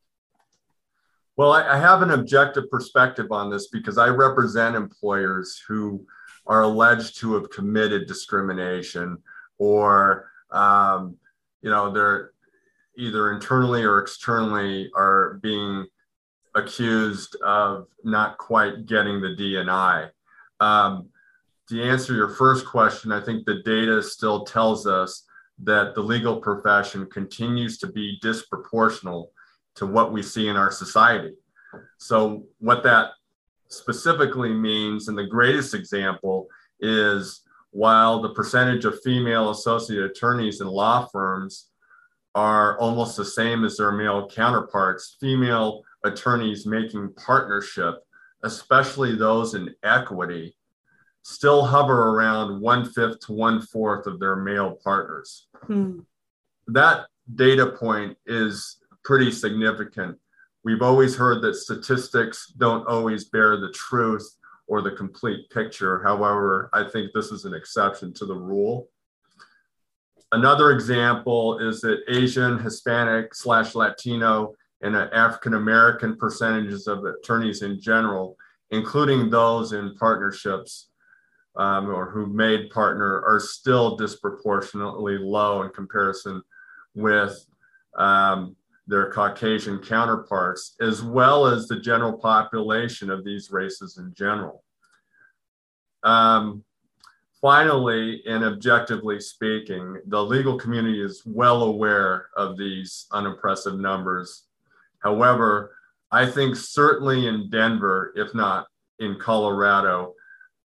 Well 1.38 1.54
I, 1.54 1.76
I 1.76 1.78
have 1.78 2.02
an 2.02 2.12
objective 2.12 2.70
perspective 2.70 3.32
on 3.32 3.50
this 3.50 3.70
because 3.70 3.98
i 3.98 4.10
represent 4.10 4.76
employers 4.76 5.64
who 5.66 6.06
are 6.46 6.64
alleged 6.64 7.18
to 7.20 7.36
have 7.36 7.50
committed 7.50 8.06
discrimination 8.06 9.18
or 9.60 10.30
um, 10.52 11.16
you 11.62 11.70
know 11.70 11.90
they're 11.90 12.32
either 12.98 13.32
internally 13.32 13.84
or 13.84 14.00
externally 14.00 14.92
are 14.94 15.40
being 15.42 15.88
accused 16.56 17.36
of 17.44 17.88
not 18.04 18.38
quite 18.38 18.86
getting 18.86 19.22
the 19.22 19.36
DNI. 19.36 20.10
Um, 20.60 21.10
to 21.70 21.82
answer 21.84 22.14
your 22.16 22.30
first 22.30 22.66
question, 22.66 23.12
I 23.12 23.22
think 23.22 23.46
the 23.46 23.62
data 23.64 24.02
still 24.02 24.44
tells 24.44 24.88
us 24.88 25.26
that 25.64 25.94
the 25.94 26.02
legal 26.02 26.38
profession 26.38 27.06
continues 27.08 27.78
to 27.80 27.88
be 27.88 28.20
disproportional 28.24 29.28
to 29.76 29.86
what 29.86 30.12
we 30.12 30.24
see 30.24 30.48
in 30.48 30.56
our 30.56 30.72
society. 30.72 31.36
So, 31.98 32.44
what 32.58 32.84
that 32.84 33.12
specifically 33.68 34.54
means, 34.54 35.08
and 35.08 35.18
the 35.18 35.28
greatest 35.28 35.76
example 35.76 36.48
is 36.80 37.42
while 37.72 38.22
the 38.22 38.34
percentage 38.34 38.86
of 38.86 39.02
female 39.04 39.52
associate 39.52 40.04
attorneys 40.04 40.62
in 40.62 40.68
law 40.68 41.06
firms 41.06 41.68
are 42.34 42.80
almost 42.80 43.18
the 43.18 43.26
same 43.26 43.64
as 43.64 43.78
their 43.78 43.92
male 43.92 44.28
counterparts, 44.28 45.18
female 45.20 45.84
attorneys 46.04 46.66
making 46.66 47.14
partnership, 47.14 47.96
especially 48.44 49.16
those 49.16 49.54
in 49.54 49.74
equity, 49.84 50.56
still 51.24 51.64
hover 51.66 52.10
around 52.10 52.62
one 52.62 52.86
fifth 52.86 53.20
to 53.22 53.34
one 53.34 53.62
fourth 53.62 54.08
of 54.08 54.20
their 54.20 54.36
male 54.36 54.78
partners. 54.84 55.48
Hmm. 55.64 56.00
That 56.68 57.08
data 57.36 57.68
point 57.68 58.18
is 58.26 58.78
pretty 59.04 59.32
significant. 59.32 60.18
We've 60.64 60.82
always 60.82 61.16
heard 61.16 61.42
that 61.42 61.56
statistics 61.56 62.54
don't 62.58 62.88
always 62.88 63.26
bear 63.26 63.58
the 63.58 63.72
truth 63.72 64.38
or 64.68 64.82
the 64.82 64.92
complete 64.92 65.50
picture. 65.50 66.02
However, 66.04 66.70
I 66.74 66.88
think 66.88 67.12
this 67.14 67.32
is 67.32 67.46
an 67.46 67.54
exception 67.54 68.14
to 68.14 68.26
the 68.26 68.36
rule. 68.36 68.90
Another 70.32 70.72
example 70.72 71.58
is 71.58 71.82
that 71.82 72.04
Asian, 72.08 72.60
Hispanic 72.60 73.34
slash 73.34 73.74
Latino, 73.74 74.54
and 74.82 74.96
African 74.96 75.56
American 75.56 76.16
percentages 76.16 76.88
of 76.88 77.04
attorneys 77.06 77.62
in 77.62 77.80
general, 77.80 78.38
including 78.72 79.30
those 79.30 79.74
in 79.74 79.96
partnerships 79.96 80.90
um, 81.56 81.90
or 81.90 82.10
who 82.10 82.28
made 82.28 82.70
partner, 82.70 83.24
are 83.26 83.40
still 83.40 83.98
disproportionately 83.98 85.18
low 85.18 85.64
in 85.64 85.70
comparison 85.72 86.42
with 86.96 87.46
um, 87.98 88.56
their 88.88 89.12
Caucasian 89.12 89.80
counterparts, 89.80 90.76
as 90.82 91.04
well 91.04 91.46
as 91.46 91.68
the 91.68 91.80
general 91.80 92.14
population 92.14 93.10
of 93.10 93.24
these 93.24 93.52
races 93.52 93.98
in 93.98 94.14
general. 94.16 94.64
Um, 96.04 96.64
finally, 97.42 98.24
and 98.26 98.44
objectively 98.44 99.20
speaking, 99.20 99.98
the 100.08 100.24
legal 100.24 100.58
community 100.58 101.04
is 101.04 101.24
well 101.26 101.64
aware 101.64 102.28
of 102.36 102.58
these 102.58 103.06
unimpressive 103.12 103.80
numbers. 103.80 104.46
However, 105.00 105.76
I 106.12 106.26
think 106.26 106.56
certainly 106.56 107.28
in 107.28 107.50
Denver, 107.50 108.14
if 108.16 108.34
not 108.34 108.68
in 109.00 109.18
Colorado, 109.20 110.14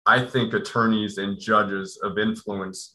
I 0.07 0.25
think 0.25 0.53
attorneys 0.53 1.19
and 1.19 1.39
judges 1.39 1.99
of 2.03 2.19
influence 2.19 2.95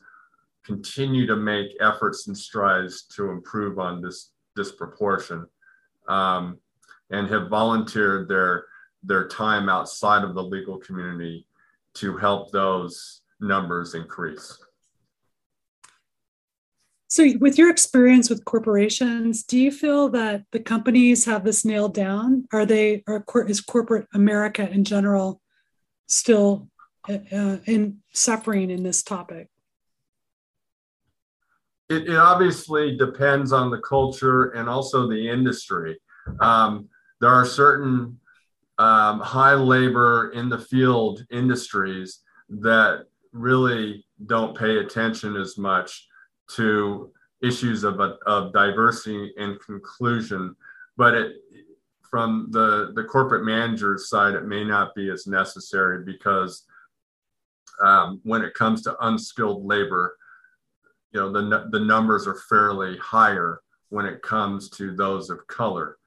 continue 0.66 1.26
to 1.26 1.36
make 1.36 1.72
efforts 1.80 2.28
and 2.28 2.38
strides 2.38 3.04
to 3.16 3.30
improve 3.32 3.80
on 3.80 4.02
this 4.02 4.32
disproportion 4.56 5.48
um, 6.08 6.58
and 7.10 7.28
have 7.30 7.50
volunteered 7.50 8.28
their 8.28 8.66
their 9.02 9.28
time 9.30 9.70
outside 9.70 10.26
of 10.26 10.36
the 10.36 10.44
legal 10.44 10.78
community 10.78 11.48
to 11.94 12.18
help 12.18 12.52
those 12.52 13.22
numbers 13.40 13.96
increase. 13.96 14.58
So, 17.12 17.26
with 17.40 17.58
your 17.58 17.72
experience 17.72 18.30
with 18.30 18.46
corporations, 18.46 19.42
do 19.44 19.58
you 19.60 19.72
feel 19.72 20.10
that 20.10 20.44
the 20.52 20.60
companies 20.60 21.26
have 21.26 21.44
this 21.44 21.66
nailed 21.66 21.96
down? 21.96 22.48
Are 22.54 22.68
they, 22.68 23.04
or 23.08 23.26
is 23.48 23.62
corporate 23.62 24.08
America 24.14 24.70
in 24.70 24.84
general 24.84 25.42
still 26.06 26.70
uh, 27.10 27.58
in 27.66 27.98
suffering 28.14 28.70
in 28.70 28.84
this 28.84 29.02
topic? 29.02 29.50
It, 31.90 32.08
it, 32.08 32.16
obviously 32.16 32.96
depends 32.96 33.52
on 33.52 33.72
the 33.72 33.80
culture 33.80 34.52
and 34.52 34.70
also 34.70 35.10
the 35.10 35.30
industry. 35.30 36.00
Um, 36.40 36.90
there 37.22 37.32
are 37.32 37.46
certain 37.46 38.20
um, 38.78 39.20
high 39.20 39.56
labor 39.56 40.30
in 40.36 40.48
the 40.48 40.60
field 40.60 41.26
industries 41.32 42.20
that 42.50 43.06
really 43.34 44.06
don't 44.28 44.56
pay 44.56 44.78
attention 44.78 45.36
as 45.36 45.58
much 45.58 46.06
to 46.56 47.12
issues 47.42 47.84
of, 47.84 48.00
of 48.00 48.54
diversity 48.54 49.34
and 49.38 49.60
conclusion, 49.62 50.56
but 50.98 51.14
it, 51.14 51.34
from 52.10 52.48
the, 52.52 52.92
the 52.96 53.04
corporate 53.04 53.46
manager's 53.46 54.10
side, 54.10 54.34
it 54.34 54.46
may 54.46 54.64
not 54.64 54.96
be 54.96 55.10
as 55.10 55.28
necessary 55.28 56.04
because 56.04 56.66
um, 57.84 58.20
when 58.24 58.44
it 58.44 58.54
comes 58.54 58.82
to 58.82 59.06
unskilled 59.06 59.66
labor, 59.66 60.18
you 61.14 61.20
know, 61.20 61.32
the, 61.32 61.68
the 61.72 61.80
numbers 61.80 62.28
are 62.28 62.42
fairly 62.50 62.98
higher 62.98 63.62
when 63.90 64.06
it 64.06 64.22
comes 64.22 64.70
to 64.70 64.96
those 64.96 65.30
of 65.30 65.46
color. 65.48 65.98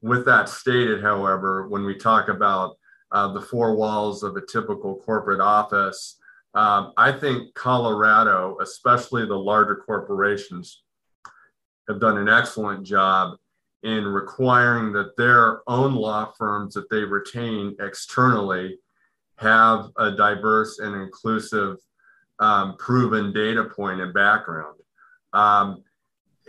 With 0.00 0.24
that 0.26 0.48
stated, 0.48 1.02
however, 1.02 1.68
when 1.68 1.84
we 1.84 1.96
talk 1.96 2.28
about 2.28 2.76
uh, 3.10 3.32
the 3.32 3.40
four 3.40 3.74
walls 3.74 4.22
of 4.22 4.36
a 4.36 4.46
typical 4.46 4.96
corporate 4.96 5.40
office, 5.40 6.18
um, 6.58 6.92
I 6.96 7.12
think 7.12 7.54
Colorado, 7.54 8.56
especially 8.60 9.24
the 9.24 9.38
larger 9.38 9.76
corporations, 9.76 10.82
have 11.86 12.00
done 12.00 12.18
an 12.18 12.28
excellent 12.28 12.84
job 12.84 13.38
in 13.84 14.04
requiring 14.04 14.92
that 14.94 15.16
their 15.16 15.60
own 15.68 15.94
law 15.94 16.32
firms 16.36 16.74
that 16.74 16.90
they 16.90 17.04
retain 17.04 17.76
externally 17.78 18.76
have 19.36 19.90
a 19.98 20.10
diverse 20.10 20.80
and 20.80 20.96
inclusive 21.00 21.76
um, 22.40 22.76
proven 22.76 23.32
data 23.32 23.62
point 23.62 24.00
and 24.00 24.12
background. 24.12 24.80
Um, 25.32 25.84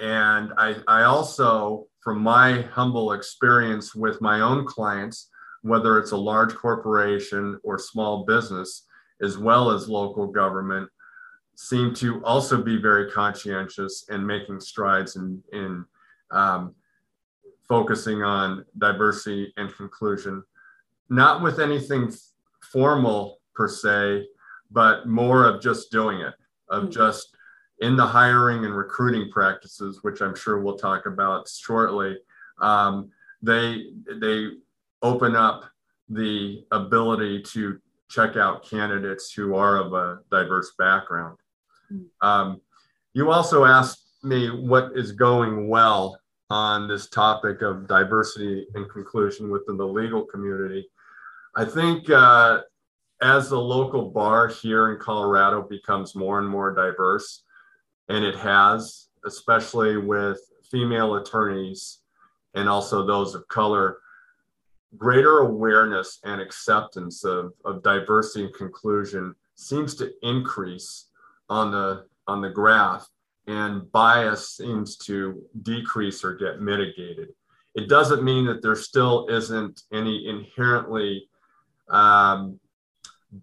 and 0.02 0.54
I, 0.58 0.78
I 0.88 1.04
also, 1.04 1.86
from 2.02 2.20
my 2.20 2.64
humble 2.64 3.12
experience 3.12 3.94
with 3.94 4.22
my 4.22 4.42
own 4.42 4.66
clients, 4.66 5.30
whether 5.62 6.00
it's 6.00 6.14
a 6.14 6.18
large 6.18 6.56
corporation 6.56 7.60
or 7.64 7.78
small 7.78 8.26
business, 8.26 8.88
as 9.22 9.38
well 9.38 9.72
as 9.72 9.90
local 9.90 10.28
government, 10.28 10.90
seem 11.56 11.94
to 11.94 12.24
also 12.24 12.62
be 12.62 12.78
very 12.78 13.12
conscientious 13.12 14.06
and 14.10 14.26
making 14.26 14.60
strides 14.60 15.18
in, 15.18 15.44
in 15.52 15.86
um, 16.32 16.74
focusing 17.68 18.24
on 18.24 18.66
diversity 18.78 19.54
and 19.58 19.74
conclusion, 19.76 20.44
not 21.10 21.42
with 21.42 21.60
anything 21.60 22.12
formal 22.72 23.40
per 23.54 23.68
se, 23.68 24.26
but 24.72 25.08
more 25.08 25.46
of 25.46 25.62
just 25.62 25.92
doing 25.92 26.22
it, 26.22 26.34
of 26.70 26.84
mm-hmm. 26.84 26.92
just 26.92 27.36
in 27.80 27.96
the 27.96 28.06
hiring 28.06 28.66
and 28.66 28.76
recruiting 28.76 29.30
practices, 29.32 30.00
which 30.02 30.22
I'm 30.22 30.36
sure 30.36 30.60
we'll 30.60 30.78
talk 30.78 31.06
about 31.06 31.48
shortly. 31.48 32.18
Um, 32.60 33.10
they 33.42 33.88
they 34.20 34.50
open 35.02 35.36
up 35.36 35.64
the 36.10 36.66
ability 36.72 37.42
to 37.42 37.80
check 38.10 38.36
out 38.36 38.68
candidates 38.68 39.32
who 39.32 39.56
are 39.56 39.78
of 39.78 39.94
a 39.94 40.20
diverse 40.32 40.74
background. 40.78 41.38
Mm-hmm. 41.92 42.28
Um, 42.28 42.62
you 43.14 43.32
also 43.32 43.66
asked 43.66 44.04
me 44.24 44.50
what 44.50 44.92
is 44.96 45.12
going 45.12 45.68
well 45.68 46.20
on 46.50 46.88
this 46.88 47.10
topic 47.10 47.62
of 47.62 47.88
diversity 47.88 48.66
and 48.74 48.90
conclusion 48.90 49.50
within 49.50 49.78
the 49.78 49.86
legal 49.86 50.26
community. 50.26 50.88
I 51.56 51.66
think 51.66 52.10
uh, 52.10 52.62
as 53.22 53.50
the 53.50 53.60
local 53.60 54.10
bar 54.10 54.48
here 54.48 54.92
in 54.92 55.00
Colorado 55.00 55.62
becomes 55.62 56.16
more 56.16 56.40
and 56.40 56.48
more 56.48 56.74
diverse, 56.74 57.44
and 58.08 58.26
it 58.26 58.36
has, 58.36 59.10
especially 59.26 59.98
with 59.98 60.40
female 60.72 61.16
attorneys 61.16 62.00
and 62.56 62.68
also 62.68 63.06
those 63.06 63.36
of 63.36 63.48
color, 63.48 63.98
greater 64.98 65.40
awareness 65.40 66.20
and 66.24 66.42
acceptance 66.42 67.24
of, 67.24 67.54
of 67.66 67.84
diversity 67.84 68.46
and 68.46 68.54
conclusion 68.54 69.36
seems 69.56 69.96
to 69.96 70.12
increase 70.24 71.08
on 71.50 71.72
the 71.72 72.06
on 72.28 72.42
the 72.42 72.50
graph 72.50 73.08
and 73.48 73.92
bias 73.92 74.52
seems 74.52 74.96
to 74.96 75.42
decrease 75.64 76.24
or 76.24 76.36
get 76.36 76.62
mitigated. 76.62 77.30
It 77.74 77.90
doesn't 77.90 78.24
mean 78.24 78.46
that 78.46 78.62
there 78.62 78.76
still 78.76 79.28
isn't 79.28 79.82
any 79.92 80.28
inherently 80.28 81.28
um, 81.90 82.60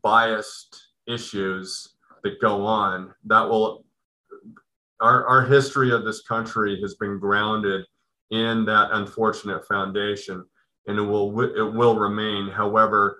biased 0.03 0.91
issues 1.09 1.97
that 2.23 2.41
go 2.41 2.65
on 2.65 3.13
that 3.25 3.49
will 3.49 3.85
our, 5.01 5.27
our 5.27 5.45
history 5.45 5.93
of 5.93 6.05
this 6.05 6.23
country 6.23 6.81
has 6.81 6.95
been 6.95 7.19
grounded 7.19 7.85
in 8.31 8.65
that 8.65 8.91
unfortunate 8.93 9.67
foundation 9.67 10.45
and 10.87 10.99
it 10.99 11.03
will 11.03 11.41
it 11.41 11.75
will 11.75 11.99
remain. 11.99 12.49
However 12.49 13.19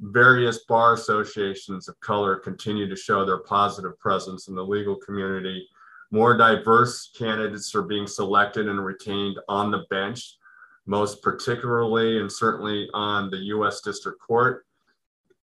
various 0.00 0.64
bar 0.64 0.92
associations 0.92 1.88
of 1.88 1.98
color 2.00 2.36
continue 2.36 2.86
to 2.86 2.96
show 2.96 3.24
their 3.24 3.38
positive 3.38 3.98
presence 3.98 4.48
in 4.48 4.54
the 4.54 4.64
legal 4.64 4.96
community. 4.96 5.66
More 6.10 6.36
diverse 6.36 7.10
candidates 7.16 7.74
are 7.74 7.82
being 7.82 8.06
selected 8.06 8.68
and 8.68 8.84
retained 8.84 9.38
on 9.48 9.70
the 9.70 9.84
bench 9.88 10.36
most 10.86 11.20
particularly 11.22 12.20
and 12.20 12.30
certainly 12.30 12.88
on 12.94 13.28
the 13.30 13.36
US 13.36 13.80
District 13.80 14.20
Court. 14.20 14.64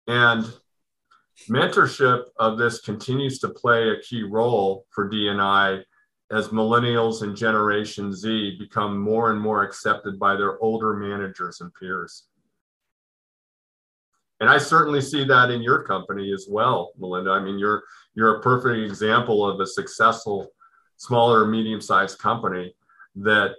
And 0.06 0.50
mentorship 1.50 2.24
of 2.38 2.58
this 2.58 2.80
continues 2.80 3.38
to 3.40 3.50
play 3.50 3.90
a 3.90 4.00
key 4.00 4.22
role 4.22 4.86
for 4.90 5.10
DNI 5.10 5.82
as 6.30 6.48
millennials 6.48 7.22
and 7.22 7.36
Generation 7.36 8.12
Z 8.12 8.56
become 8.58 8.98
more 8.98 9.30
and 9.30 9.40
more 9.40 9.62
accepted 9.62 10.18
by 10.18 10.36
their 10.36 10.60
older 10.60 10.94
managers 10.94 11.60
and 11.60 11.72
peers. 11.74 12.24
And 14.40 14.50
I 14.50 14.58
certainly 14.58 15.00
see 15.00 15.24
that 15.24 15.50
in 15.50 15.62
your 15.62 15.82
company 15.84 16.32
as 16.32 16.46
well, 16.48 16.92
Melinda. 16.98 17.30
I 17.30 17.40
mean, 17.40 17.58
you're 17.58 17.82
you're 18.14 18.36
a 18.36 18.40
perfect 18.42 18.90
example 18.90 19.48
of 19.48 19.60
a 19.60 19.66
successful 19.66 20.48
smaller 20.96 21.46
medium-sized 21.46 22.18
company 22.18 22.74
that 23.16 23.52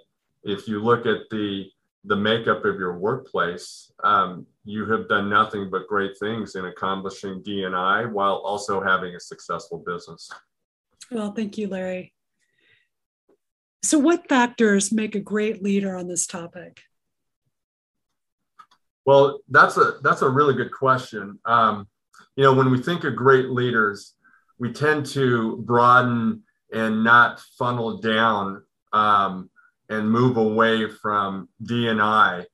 if 0.44 0.68
you 0.68 0.82
look 0.82 1.06
at 1.06 1.28
the 1.30 1.70
the 2.04 2.16
makeup 2.16 2.64
of 2.64 2.76
your 2.76 2.96
workplace, 2.96 3.90
um, 4.04 4.46
you 4.64 4.88
have 4.90 5.08
done 5.08 5.28
nothing 5.28 5.68
but 5.68 5.88
great 5.88 6.16
things 6.18 6.54
in 6.54 6.66
accomplishing 6.66 7.42
DNI 7.42 8.10
while 8.12 8.36
also 8.36 8.80
having 8.80 9.14
a 9.16 9.20
successful 9.20 9.82
business. 9.84 10.30
Well, 11.10 11.32
thank 11.32 11.58
you, 11.58 11.68
Larry. 11.68 12.14
So, 13.82 13.98
what 13.98 14.28
factors 14.28 14.92
make 14.92 15.14
a 15.14 15.20
great 15.20 15.62
leader 15.62 15.96
on 15.96 16.08
this 16.08 16.26
topic? 16.26 16.80
Well, 19.06 19.40
that's 19.48 19.76
a 19.76 19.94
that's 20.02 20.22
a 20.22 20.28
really 20.28 20.54
good 20.54 20.72
question. 20.72 21.38
Um, 21.44 21.88
you 22.36 22.44
know, 22.44 22.52
when 22.52 22.70
we 22.70 22.82
think 22.82 23.04
of 23.04 23.16
great 23.16 23.50
leaders, 23.50 24.14
we 24.58 24.72
tend 24.72 25.06
to 25.06 25.58
broaden 25.58 26.42
and 26.72 27.02
not 27.02 27.40
funnel 27.58 27.98
down 27.98 28.62
um, 28.92 29.48
and 29.88 30.10
move 30.10 30.36
away 30.36 30.88
from 30.88 31.48
DNI. 31.64 32.44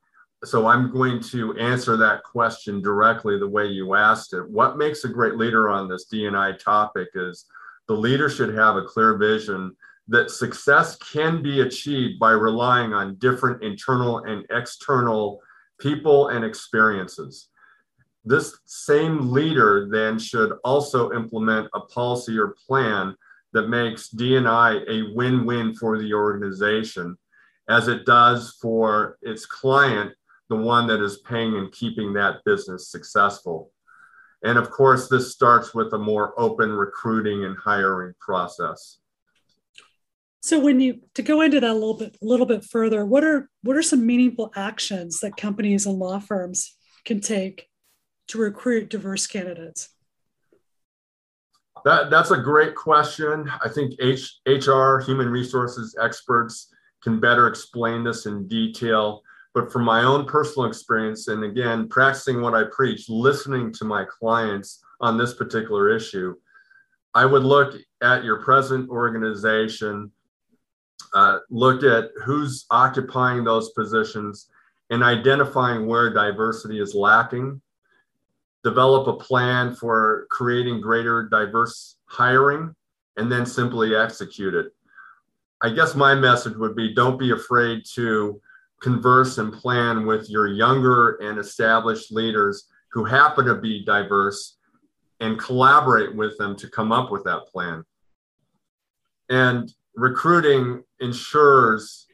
So 0.45 0.67
I'm 0.67 0.93
going 0.93 1.21
to 1.21 1.57
answer 1.59 1.97
that 1.97 2.23
question 2.23 2.83
directly 2.83 3.39
the 3.39 3.49
way 3.49 3.67
you 3.67 3.95
asked 3.95 4.35
it. 4.35 4.49
What 4.49 4.77
makes 4.77 5.05
a 5.05 5.09
great 5.09 5.37
leader 5.37 5.71
on 5.71 5.89
this 5.89 6.07
DNI 6.13 6.59
topic 6.59 7.09
is 7.15 7.47
the 7.89 7.95
leader 7.95 8.29
should 8.29 8.55
have 8.55 8.77
a 8.77 8.83
clear 8.83 9.17
vision 9.17 9.75
that 10.09 10.31
success 10.31 10.97
can 10.97 11.43
be 11.43 11.61
achieved 11.61 12.19
by 12.19 12.33
relying 12.33 12.93
on 12.93 13.17
different 13.17 13.63
internal 13.63 14.19
and 14.19 14.45
external 14.51 15.41
people 15.81 16.29
and 16.29 16.45
experiences. 16.45 17.49
This 18.25 18.59
same 18.65 19.33
leader 19.33 19.89
then 19.91 20.19
should 20.19 20.53
also 20.65 21.13
implement 21.13 21.69
a 21.75 21.81
policy 21.81 22.39
or 22.39 22.55
plan 22.67 23.15
that 23.53 23.69
makes 23.69 24.09
D&I 24.09 24.81
a 24.89 25.15
win-win 25.15 25.75
for 25.75 25.99
the 25.99 26.13
organization 26.13 27.17
as 27.69 27.89
it 27.89 28.05
does 28.05 28.59
for 28.61 29.19
its 29.23 29.47
client, 29.47 30.13
the 30.51 30.57
one 30.57 30.87
that 30.87 31.03
is 31.03 31.19
paying 31.19 31.57
and 31.57 31.73
keeping 31.73 32.13
that 32.13 32.45
business 32.45 32.91
successful. 32.91 33.71
And 34.43 34.59
of 34.59 34.71
course, 34.71 35.09
this 35.09 35.33
starts 35.33 35.75
with 35.75 35.93
a 35.95 35.99
more 35.99 36.39
open 36.39 36.73
recruiting 36.73 37.45
and 37.45 37.57
hiring 37.57 38.15
process. 38.21 38.99
So 40.45 40.61
when 40.61 40.79
you 40.79 41.01
to 41.15 41.23
go 41.23 41.41
into 41.41 41.59
that 41.59 41.71
a 41.71 41.73
little 41.73 41.95
bit 41.95 42.19
a 42.21 42.25
little 42.27 42.45
bit 42.45 42.67
further, 42.67 43.07
what 43.07 43.25
are 43.25 43.49
what 43.63 43.79
are 43.79 43.83
some 43.83 44.05
meaningful 44.05 44.53
actions 44.55 45.21
that 45.21 45.39
companies 45.39 45.87
and 45.87 45.99
law 45.99 46.19
firms 46.19 46.77
can 47.07 47.21
take 47.21 47.71
to 48.29 48.37
recruit 48.37 48.91
diverse 48.91 49.27
candidates? 49.27 49.89
That, 51.87 52.11
that's 52.11 52.31
a 52.31 52.37
great 52.37 52.75
question. 52.75 53.51
I 53.65 53.71
think 53.71 53.95
H, 54.01 54.39
HR, 54.47 54.99
human 54.99 55.31
resources 55.31 55.97
experts, 55.99 56.69
can 57.03 57.21
better 57.21 57.49
explain 57.49 58.05
this 58.05 58.27
in 58.27 58.47
detail. 58.47 59.23
But 59.55 59.73
from 59.73 59.85
my 59.85 60.05
own 60.05 60.27
personal 60.27 60.69
experience, 60.69 61.29
and 61.29 61.43
again, 61.43 61.89
practicing 61.89 62.43
what 62.43 62.55
I 62.55 62.65
preach, 62.71 63.09
listening 63.09 63.73
to 63.75 63.87
my 63.87 64.05
clients 64.05 64.85
on 65.01 65.17
this 65.17 65.33
particular 65.33 65.89
issue, 65.89 66.35
I 67.15 67.25
would 67.25 67.45
look 67.45 67.77
at 68.03 68.25
your 68.25 68.43
present 68.43 68.91
organization, 68.91 70.11
uh, 71.15 71.39
look 71.51 71.83
at 71.83 72.11
who's 72.25 72.67
occupying 72.71 73.45
those 73.45 73.71
positions, 73.71 74.49
and 74.91 75.03
identifying 75.03 75.87
where 75.87 76.13
diversity 76.13 76.81
is 76.81 76.95
lacking. 76.95 77.61
Develop 78.63 79.07
a 79.09 79.17
plan 79.17 79.75
for 79.75 80.27
creating 80.31 80.81
greater 80.81 81.29
diverse 81.29 81.97
hiring, 82.07 82.75
and 83.17 83.31
then 83.31 83.47
simply 83.47 83.95
execute 83.95 84.55
it. 84.55 84.73
I 85.63 85.71
guess 85.71 85.95
my 85.95 86.15
message 86.15 86.57
would 86.57 86.77
be 86.77 86.95
don't 86.95 87.19
be 87.19 87.31
afraid 87.31 87.85
to 87.95 88.41
converse 88.83 89.39
and 89.39 89.53
plan 89.53 90.05
with 90.05 90.29
your 90.29 90.47
younger 90.47 91.17
and 91.17 91.39
established 91.39 92.13
leaders 92.13 92.69
who 92.93 93.05
happen 93.05 93.47
to 93.47 93.55
be 93.55 93.85
diverse 93.85 94.59
and 95.21 95.39
collaborate 95.39 96.15
with 96.15 96.37
them 96.39 96.55
to 96.57 96.69
come 96.69 96.93
up 96.93 97.11
with 97.11 97.25
that 97.25 97.47
plan. 97.47 97.83
And 99.31 99.73
recruiting 99.97 100.83
ensures 101.01 102.07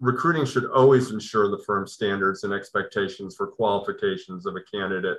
recruiting 0.00 0.44
should 0.44 0.66
always 0.70 1.10
ensure 1.10 1.50
the 1.50 1.62
firm's 1.66 1.92
standards 1.92 2.44
and 2.44 2.52
expectations 2.52 3.34
for 3.36 3.46
qualifications 3.46 4.46
of 4.46 4.56
a 4.56 4.62
candidate, 4.72 5.18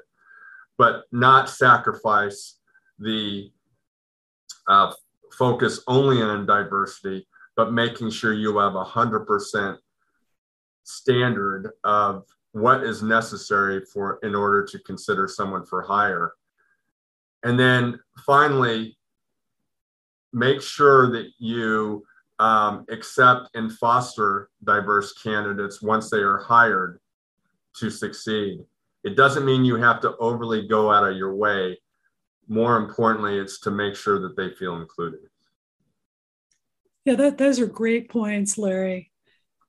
but 0.77 1.03
not 1.11 1.49
sacrifice 1.49 2.59
the 2.99 3.51
uh, 4.67 4.93
focus 5.37 5.81
only 5.87 6.21
on 6.21 6.45
diversity, 6.45 7.27
but 7.55 7.73
making 7.73 8.09
sure 8.09 8.33
you 8.33 8.57
have 8.57 8.75
a 8.75 8.85
100% 8.85 9.77
standard 10.83 11.71
of 11.83 12.25
what 12.51 12.83
is 12.83 13.03
necessary 13.03 13.81
for 13.91 14.19
in 14.23 14.35
order 14.35 14.63
to 14.63 14.79
consider 14.79 15.27
someone 15.27 15.65
for 15.65 15.81
hire. 15.81 16.33
And 17.43 17.59
then 17.59 17.99
finally 18.25 18.94
make 20.35 20.61
sure 20.61 21.09
that 21.11 21.31
you 21.39 22.05
um, 22.39 22.85
accept 22.89 23.49
and 23.55 23.71
foster 23.71 24.49
diverse 24.65 25.13
candidates 25.13 25.81
once 25.81 26.09
they 26.09 26.17
are 26.17 26.39
hired 26.39 26.99
to 27.77 27.89
succeed. 27.89 28.59
It 29.05 29.15
doesn't 29.15 29.45
mean 29.45 29.63
you 29.63 29.77
have 29.77 30.01
to 30.01 30.15
overly 30.17 30.67
go 30.67 30.91
out 30.91 31.09
of 31.09 31.15
your 31.15 31.33
way. 31.33 31.79
More 32.49 32.77
importantly 32.77 33.37
it's 33.37 33.61
to 33.61 33.71
make 33.71 33.95
sure 33.95 34.19
that 34.19 34.35
they 34.35 34.49
feel 34.51 34.75
included. 34.75 35.21
Yeah 37.05 37.15
that, 37.15 37.37
those 37.37 37.59
are 37.61 37.67
great 37.67 38.09
points 38.09 38.57
larry. 38.57 39.11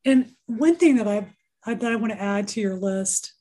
And 0.04 0.32
one 0.46 0.76
thing 0.76 0.96
that 0.96 1.06
I've, 1.06 1.28
I, 1.64 1.74
that 1.74 1.92
I 1.92 1.96
want 1.96 2.12
to 2.12 2.20
add 2.20 2.48
to 2.48 2.60
your 2.60 2.76
list 2.76 3.34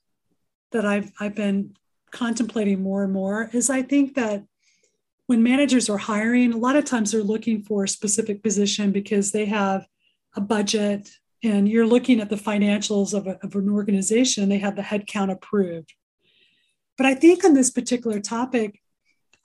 that 0.72 0.86
I've, 0.86 1.12
I've 1.20 1.36
been 1.36 1.76
contemplating 2.12 2.84
more 2.84 3.04
and 3.04 3.14
more 3.14 3.50
is 3.52 3.72
I 3.72 3.82
think 3.82 4.16
that 4.16 4.44
when 5.28 5.42
managers 5.42 5.90
are 5.90 5.98
hiring, 5.98 6.54
a 6.54 6.58
lot 6.58 6.76
of 6.76 6.86
times 6.86 7.12
they're 7.12 7.24
looking 7.24 7.62
for 7.64 7.84
a 7.84 7.90
specific 7.90 8.44
position 8.44 8.92
because 8.92 9.32
they 9.32 9.46
have 9.46 9.88
a 10.36 10.42
budget 10.42 11.10
and 11.44 11.68
you're 11.68 11.88
looking 11.88 12.20
at 12.20 12.30
the 12.30 12.36
financials 12.36 13.14
of, 13.14 13.28
a, 13.28 13.38
of 13.44 13.56
an 13.56 13.70
organization 13.70 14.50
they 14.50 14.60
have 14.60 14.76
the 14.76 14.82
headcount 14.82 15.32
approved. 15.32 15.94
But 16.98 17.08
I 17.08 17.16
think 17.16 17.44
on 17.44 17.54
this 17.54 17.72
particular 17.72 18.20
topic, 18.20 18.82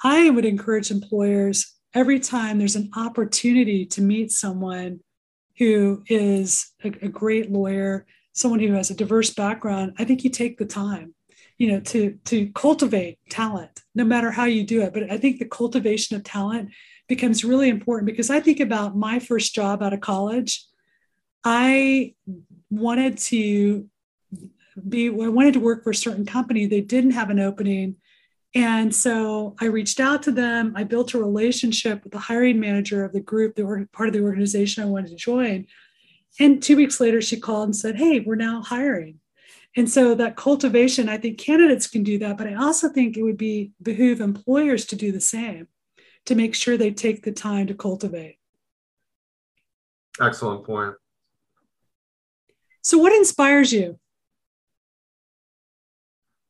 I 0.03 0.31
would 0.31 0.45
encourage 0.45 0.91
employers 0.91 1.75
every 1.95 2.21
time 2.21 2.59
there's 2.59 2.77
an 2.77 2.91
opportunity 2.97 3.85
to 3.85 4.01
meet 4.01 4.31
someone 4.31 5.01
who 5.59 6.03
is 6.09 6.71
a, 6.85 6.89
a 6.89 7.09
great 7.09 7.51
lawyer, 7.51 8.07
someone 8.33 8.61
who 8.61 8.73
has 8.73 8.91
a 8.91 8.95
diverse 8.95 9.31
background, 9.31 9.95
I 9.99 10.05
think 10.05 10.25
you 10.25 10.31
take 10.31 10.59
the 10.59 10.65
time 10.65 11.15
you 11.61 11.71
know 11.71 11.79
to 11.79 12.19
to 12.25 12.51
cultivate 12.55 13.19
talent 13.29 13.83
no 13.95 14.03
matter 14.03 14.31
how 14.31 14.47
you 14.47 14.65
do 14.65 14.81
it. 14.83 14.95
But 14.95 15.13
i 15.13 15.19
think 15.19 15.39
the 15.39 15.45
cultivation 15.45 16.17
of 16.17 16.25
talent 16.25 16.71
becomes 17.07 17.45
really 17.45 17.69
important 17.69 18.07
because 18.07 18.31
i 18.31 18.41
think 18.41 18.59
about 18.59 18.97
my 18.97 19.21
first 19.21 19.55
job 19.55 19.83
out 19.83 19.93
of 19.93 20.01
college. 20.01 20.65
I 21.45 22.15
wanted 22.71 23.19
to 23.19 23.87
be 24.89 25.09
i 25.09 25.29
wanted 25.29 25.55
to 25.55 25.61
work 25.61 25.85
for 25.85 25.91
a 25.91 25.95
certain 25.95 26.25
company. 26.25 26.65
They 26.65 26.81
didn't 26.81 27.13
have 27.13 27.31
an 27.31 27.39
opening. 27.39 27.97
And 28.55 28.93
so 28.95 29.55
i 29.61 29.67
reached 29.67 30.01
out 30.01 30.23
to 30.25 30.33
them. 30.33 30.73
I 30.75 30.85
built 30.85 31.13
a 31.13 31.19
relationship 31.19 32.05
with 32.05 32.15
the 32.15 32.19
hiring 32.31 32.59
manager 32.59 33.05
of 33.05 33.13
the 33.13 33.21
group 33.21 33.55
that 33.57 33.67
were 33.67 33.87
part 33.93 34.09
of 34.09 34.15
the 34.15 34.23
organization 34.23 34.83
i 34.83 34.87
wanted 34.87 35.11
to 35.11 35.17
join. 35.17 35.67
And 36.39 36.63
two 36.63 36.77
weeks 36.77 37.01
later 37.01 37.21
she 37.21 37.39
called 37.39 37.69
and 37.69 37.77
said 37.77 37.97
hey 37.97 38.21
we're 38.21 38.47
now 38.49 38.63
hiring 38.63 39.21
and 39.77 39.91
so 39.91 40.15
that 40.15 40.37
cultivation 40.37 41.09
i 41.09 41.17
think 41.17 41.39
candidates 41.39 41.87
can 41.87 42.03
do 42.03 42.19
that 42.19 42.37
but 42.37 42.47
i 42.47 42.55
also 42.55 42.89
think 42.89 43.17
it 43.17 43.23
would 43.23 43.37
be 43.37 43.73
behoove 43.83 44.21
employers 44.21 44.85
to 44.85 44.97
do 44.97 45.13
the 45.13 45.21
same 45.21 45.69
to 46.27 46.35
make 46.35 46.55
sure 46.55 46.77
they 46.77 46.91
take 46.91 47.23
the 47.23 47.33
time 47.33 47.67
to 47.67 47.75
cultivate 47.75 48.39
excellent 50.21 50.65
point 50.65 50.95
so 52.83 52.99
what 52.99 53.13
inspires 53.13 53.73
you 53.73 53.99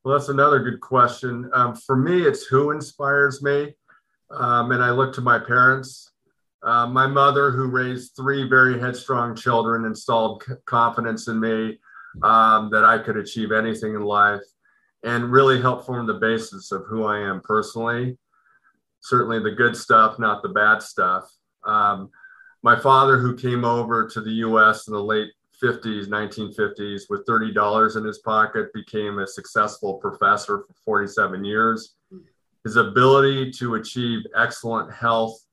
well, 0.03 0.17
that's 0.17 0.29
another 0.29 0.59
good 0.59 0.81
question. 0.81 1.49
Um, 1.53 1.75
for 1.75 1.95
me, 1.95 2.23
it's 2.23 2.45
who 2.45 2.71
inspires 2.71 3.43
me. 3.43 3.75
Um, 4.31 4.71
and 4.71 4.83
I 4.83 4.89
look 4.89 5.13
to 5.13 5.21
my 5.21 5.37
parents. 5.37 6.11
Uh, 6.63 6.87
my 6.87 7.05
mother, 7.05 7.51
who 7.51 7.67
raised 7.67 8.15
three 8.15 8.49
very 8.49 8.79
headstrong 8.79 9.35
children, 9.35 9.85
installed 9.85 10.43
c- 10.43 10.53
confidence 10.65 11.27
in 11.27 11.39
me 11.39 11.77
um, 12.23 12.69
that 12.71 12.83
I 12.83 12.97
could 12.97 13.17
achieve 13.17 13.51
anything 13.51 13.95
in 13.95 14.01
life 14.01 14.41
and 15.03 15.31
really 15.31 15.61
helped 15.61 15.85
form 15.85 16.05
the 16.05 16.13
basis 16.13 16.71
of 16.71 16.85
who 16.87 17.05
I 17.05 17.19
am 17.19 17.41
personally. 17.41 18.17
Certainly 18.99 19.39
the 19.39 19.51
good 19.51 19.75
stuff, 19.75 20.19
not 20.19 20.43
the 20.43 20.49
bad 20.49 20.81
stuff. 20.81 21.31
Um, 21.63 22.09
my 22.63 22.79
father, 22.79 23.17
who 23.17 23.35
came 23.35 23.65
over 23.65 24.07
to 24.07 24.21
the 24.21 24.31
US 24.45 24.87
in 24.87 24.93
the 24.93 25.03
late 25.03 25.31
50s, 25.61 26.07
1950s, 26.07 27.03
with 27.09 27.25
$30 27.25 27.97
in 27.97 28.03
his 28.03 28.19
pocket, 28.19 28.73
became 28.73 29.19
a 29.19 29.27
successful 29.27 29.95
professor 29.95 30.59
for 30.59 30.73
47 30.85 31.43
years. 31.43 31.95
His 32.63 32.75
ability 32.75 33.51
to 33.53 33.75
achieve 33.75 34.25
excellent 34.37 34.93
health 34.93 35.45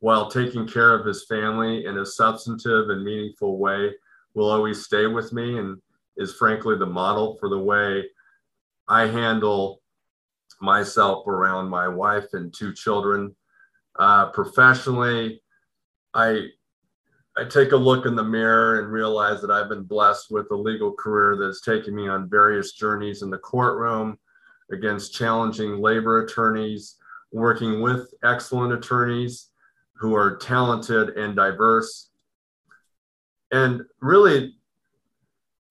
while 0.00 0.30
taking 0.30 0.66
care 0.66 0.94
of 0.94 1.06
his 1.06 1.24
family 1.26 1.86
in 1.86 1.98
a 1.98 2.06
substantive 2.06 2.90
and 2.90 3.04
meaningful 3.04 3.58
way 3.58 3.94
will 4.34 4.50
always 4.50 4.84
stay 4.84 5.06
with 5.06 5.32
me 5.32 5.58
and 5.58 5.80
is 6.20 6.34
frankly 6.34 6.76
the 6.76 6.86
model 6.86 7.36
for 7.40 7.48
the 7.48 7.58
way 7.58 8.04
I 8.86 9.06
handle 9.06 9.82
myself 10.60 11.26
around 11.26 11.68
my 11.68 11.88
wife 11.88 12.34
and 12.34 12.52
two 12.54 12.72
children. 12.74 13.34
Uh, 13.98 14.30
professionally, 14.30 15.42
I 16.14 16.48
I 17.36 17.44
take 17.44 17.72
a 17.72 17.76
look 17.76 18.06
in 18.06 18.16
the 18.16 18.24
mirror 18.24 18.80
and 18.80 18.92
realize 18.92 19.40
that 19.40 19.50
I've 19.50 19.68
been 19.68 19.84
blessed 19.84 20.30
with 20.30 20.50
a 20.50 20.56
legal 20.56 20.92
career 20.92 21.36
that's 21.36 21.62
taken 21.62 21.94
me 21.94 22.08
on 22.08 22.28
various 22.28 22.72
journeys 22.72 23.22
in 23.22 23.30
the 23.30 23.38
courtroom 23.38 24.18
against 24.72 25.14
challenging 25.14 25.80
labor 25.80 26.24
attorneys, 26.24 26.96
working 27.32 27.80
with 27.80 28.12
excellent 28.24 28.72
attorneys 28.72 29.50
who 29.94 30.14
are 30.14 30.36
talented 30.36 31.10
and 31.10 31.36
diverse. 31.36 32.10
And 33.52 33.82
really, 34.00 34.56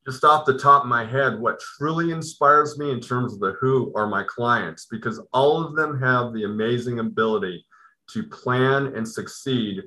just 0.10 0.24
off 0.24 0.46
the 0.46 0.58
top 0.58 0.84
of 0.84 0.90
my 0.90 1.06
head, 1.06 1.40
what 1.40 1.60
truly 1.60 2.12
inspires 2.12 2.80
me 2.80 2.92
in 2.92 3.00
terms 3.00 3.34
of 3.34 3.40
the 3.40 3.54
who 3.60 3.94
are 3.96 4.08
my 4.08 4.24
clients, 4.24 4.88
because 4.90 5.22
all 5.34 5.64
of 5.64 5.76
them 5.76 6.00
have 6.00 6.34
the 6.34 6.46
amazing 6.46 7.00
ability 7.00 7.64
to 8.12 8.24
plan 8.24 8.88
and 8.96 9.08
succeed 9.08 9.84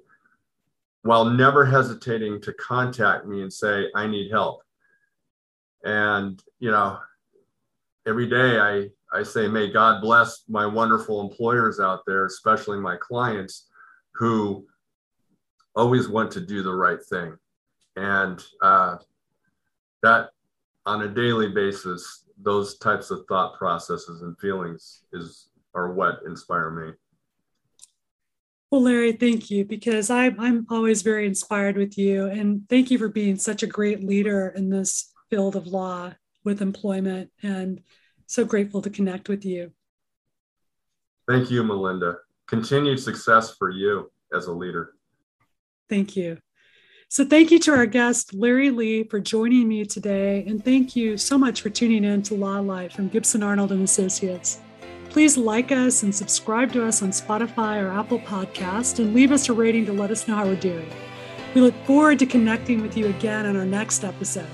while 1.03 1.25
never 1.25 1.65
hesitating 1.65 2.41
to 2.41 2.53
contact 2.53 3.27
me 3.27 3.43
and 3.43 3.53
say, 3.53 3.87
I 3.97 4.07
need 4.07 4.31
help. 4.31 4.63
And, 5.83 6.41
you 6.61 6.71
know, 6.71 6.99
every 8.07 8.29
day 8.29 8.61
I, 8.61 8.89
I 9.13 9.25
say, 9.25 9.49
may 9.49 9.73
God 9.73 10.01
bless 10.01 10.45
my 10.49 10.67
wonderful 10.67 11.21
employers 11.21 11.81
out 11.81 12.03
there, 12.07 12.27
especially 12.27 12.79
my 12.79 12.97
clients 12.97 13.67
who 14.15 14.65
always 15.75 16.09
want 16.09 16.31
to 16.33 16.41
do 16.41 16.63
the 16.63 16.73
right 16.73 17.03
thing. 17.11 17.37
And 17.97 18.41
uh, 18.63 18.99
that 20.03 20.31
on 20.87 21.03
a 21.03 21.09
daily 21.09 21.49
basis, 21.49 22.25
those 22.41 22.79
types 22.79 23.11
of 23.11 23.25
thought 23.29 23.57
processes 23.57 24.23
and 24.23 24.39
feelings 24.39 25.05
is 25.13 25.49
are 25.75 25.93
what 25.93 26.21
inspire 26.27 26.71
me. 26.71 26.93
Well, 28.71 28.83
Larry, 28.83 29.13
thank 29.13 29.51
you 29.51 29.65
because 29.65 30.11
I, 30.11 30.27
I'm 30.39 30.67
always 30.71 31.03
very 31.03 31.27
inspired 31.27 31.77
with 31.77 31.99
you. 31.99 32.27
And 32.27 32.67
thank 32.69 32.91
you 32.91 32.99
for 32.99 33.09
being 33.09 33.37
such 33.37 33.63
a 33.63 33.67
great 33.67 34.03
leader 34.03 34.49
in 34.57 34.71
this 34.71 35.13
field 35.31 35.57
of 35.57 35.67
law 35.67 36.13
with 36.45 36.63
employment. 36.63 37.31
And 37.43 37.83
so 38.27 38.45
grateful 38.45 38.81
to 38.83 38.91
connect 38.91 39.29
with 39.29 39.45
you. 39.45 39.73
Thank 41.29 41.51
you, 41.51 41.63
Melinda. 41.63 42.17
Continued 42.47 42.99
success 42.99 43.55
for 43.57 43.71
you 43.71 44.11
as 44.35 44.47
a 44.47 44.53
leader. 44.53 44.95
Thank 45.89 46.17
you. 46.17 46.39
So, 47.13 47.27
thank 47.27 47.51
you 47.51 47.59
to 47.59 47.73
our 47.73 47.85
guest, 47.85 48.33
Larry 48.33 48.71
Lee, 48.71 49.03
for 49.05 49.21
joining 49.21 49.69
me 49.69 49.85
today. 49.85 50.47
And 50.47 50.65
thank 50.65 50.97
you 50.97 51.19
so 51.19 51.37
much 51.37 51.61
for 51.61 51.69
tuning 51.69 52.05
in 52.05 52.23
to 52.23 52.35
Law 52.35 52.61
Life 52.61 52.95
from 52.95 53.09
Gibson 53.09 53.43
Arnold 53.43 53.71
and 53.71 53.83
Associates. 53.83 54.61
Please 55.11 55.37
like 55.37 55.71
us 55.71 56.03
and 56.03 56.15
subscribe 56.15 56.73
to 56.73 56.87
us 56.87 57.03
on 57.03 57.11
Spotify 57.11 57.83
or 57.83 57.91
Apple 57.91 58.19
Podcast 58.21 58.99
and 58.99 59.13
leave 59.13 59.31
us 59.31 59.51
a 59.51 59.53
rating 59.53 59.85
to 59.85 59.93
let 59.93 60.11
us 60.11 60.27
know 60.27 60.37
how 60.37 60.47
we're 60.47 60.57
doing. 60.57 60.89
We 61.55 61.61
look 61.61 61.75
forward 61.85 62.19
to 62.21 62.25
connecting 62.25 62.81
with 62.81 62.97
you 62.97 63.09
again 63.09 63.45
on 63.45 63.59
our 63.59 63.67
next 63.67 64.05
episode. 64.05 64.49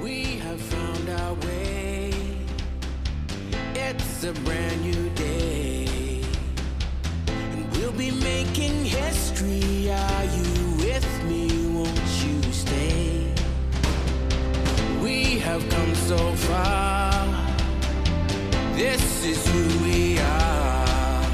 We 0.00 0.22
have 0.36 0.58
found 0.58 1.10
our 1.10 1.34
way. 1.34 2.10
It's 3.74 4.24
a 4.24 4.32
brand 4.32 4.80
new 4.80 5.10
day. 5.10 6.22
And 7.26 7.70
we'll 7.72 7.92
be 7.92 8.12
making 8.12 8.86
history. 8.86 9.90
Are 9.90 10.24
you 10.24 10.65
have 15.46 15.68
come 15.70 15.94
so 15.94 16.18
far. 16.48 17.24
This 18.74 19.24
is 19.24 19.38
who 19.52 19.64
we 19.84 20.18
are. 20.18 21.24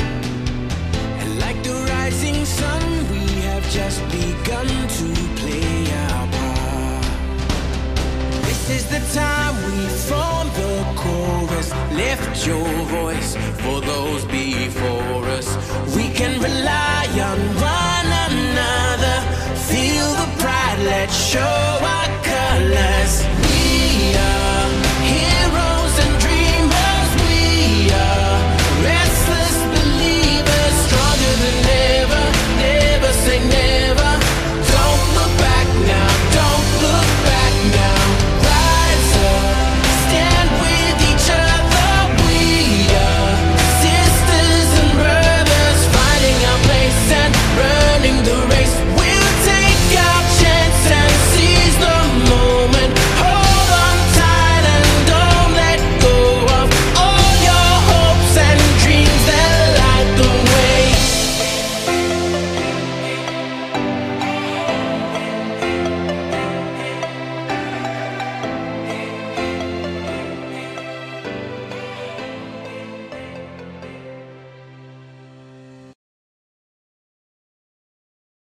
And 1.20 1.31
like 1.40 1.59
the 1.62 1.77
rising 1.94 2.44
sun, 2.44 2.83
we 3.11 3.25
have 3.48 3.64
just 3.70 4.01
begun 4.18 4.68
to 4.98 5.07
play 5.40 5.77
our 6.05 6.27
part. 6.37 7.07
This 8.48 8.62
is 8.77 8.85
the 8.94 9.03
time 9.18 9.55
we 9.68 9.79
form 10.09 10.46
the 10.61 10.72
chorus. 11.01 11.68
Lift 12.05 12.46
your 12.46 12.70
voice 12.98 13.31
for 13.62 13.81
those 13.81 14.27
before 14.27 15.25
us. 15.38 15.48
We 15.96 16.07
can 16.18 16.35
rely 16.48 17.07
on 17.31 17.38
one 17.79 18.11
another. 18.29 19.16
Feel 19.70 20.09
the 20.20 20.29
pride, 20.42 20.81
let's 20.92 21.16
show 21.33 21.57
our 21.94 22.03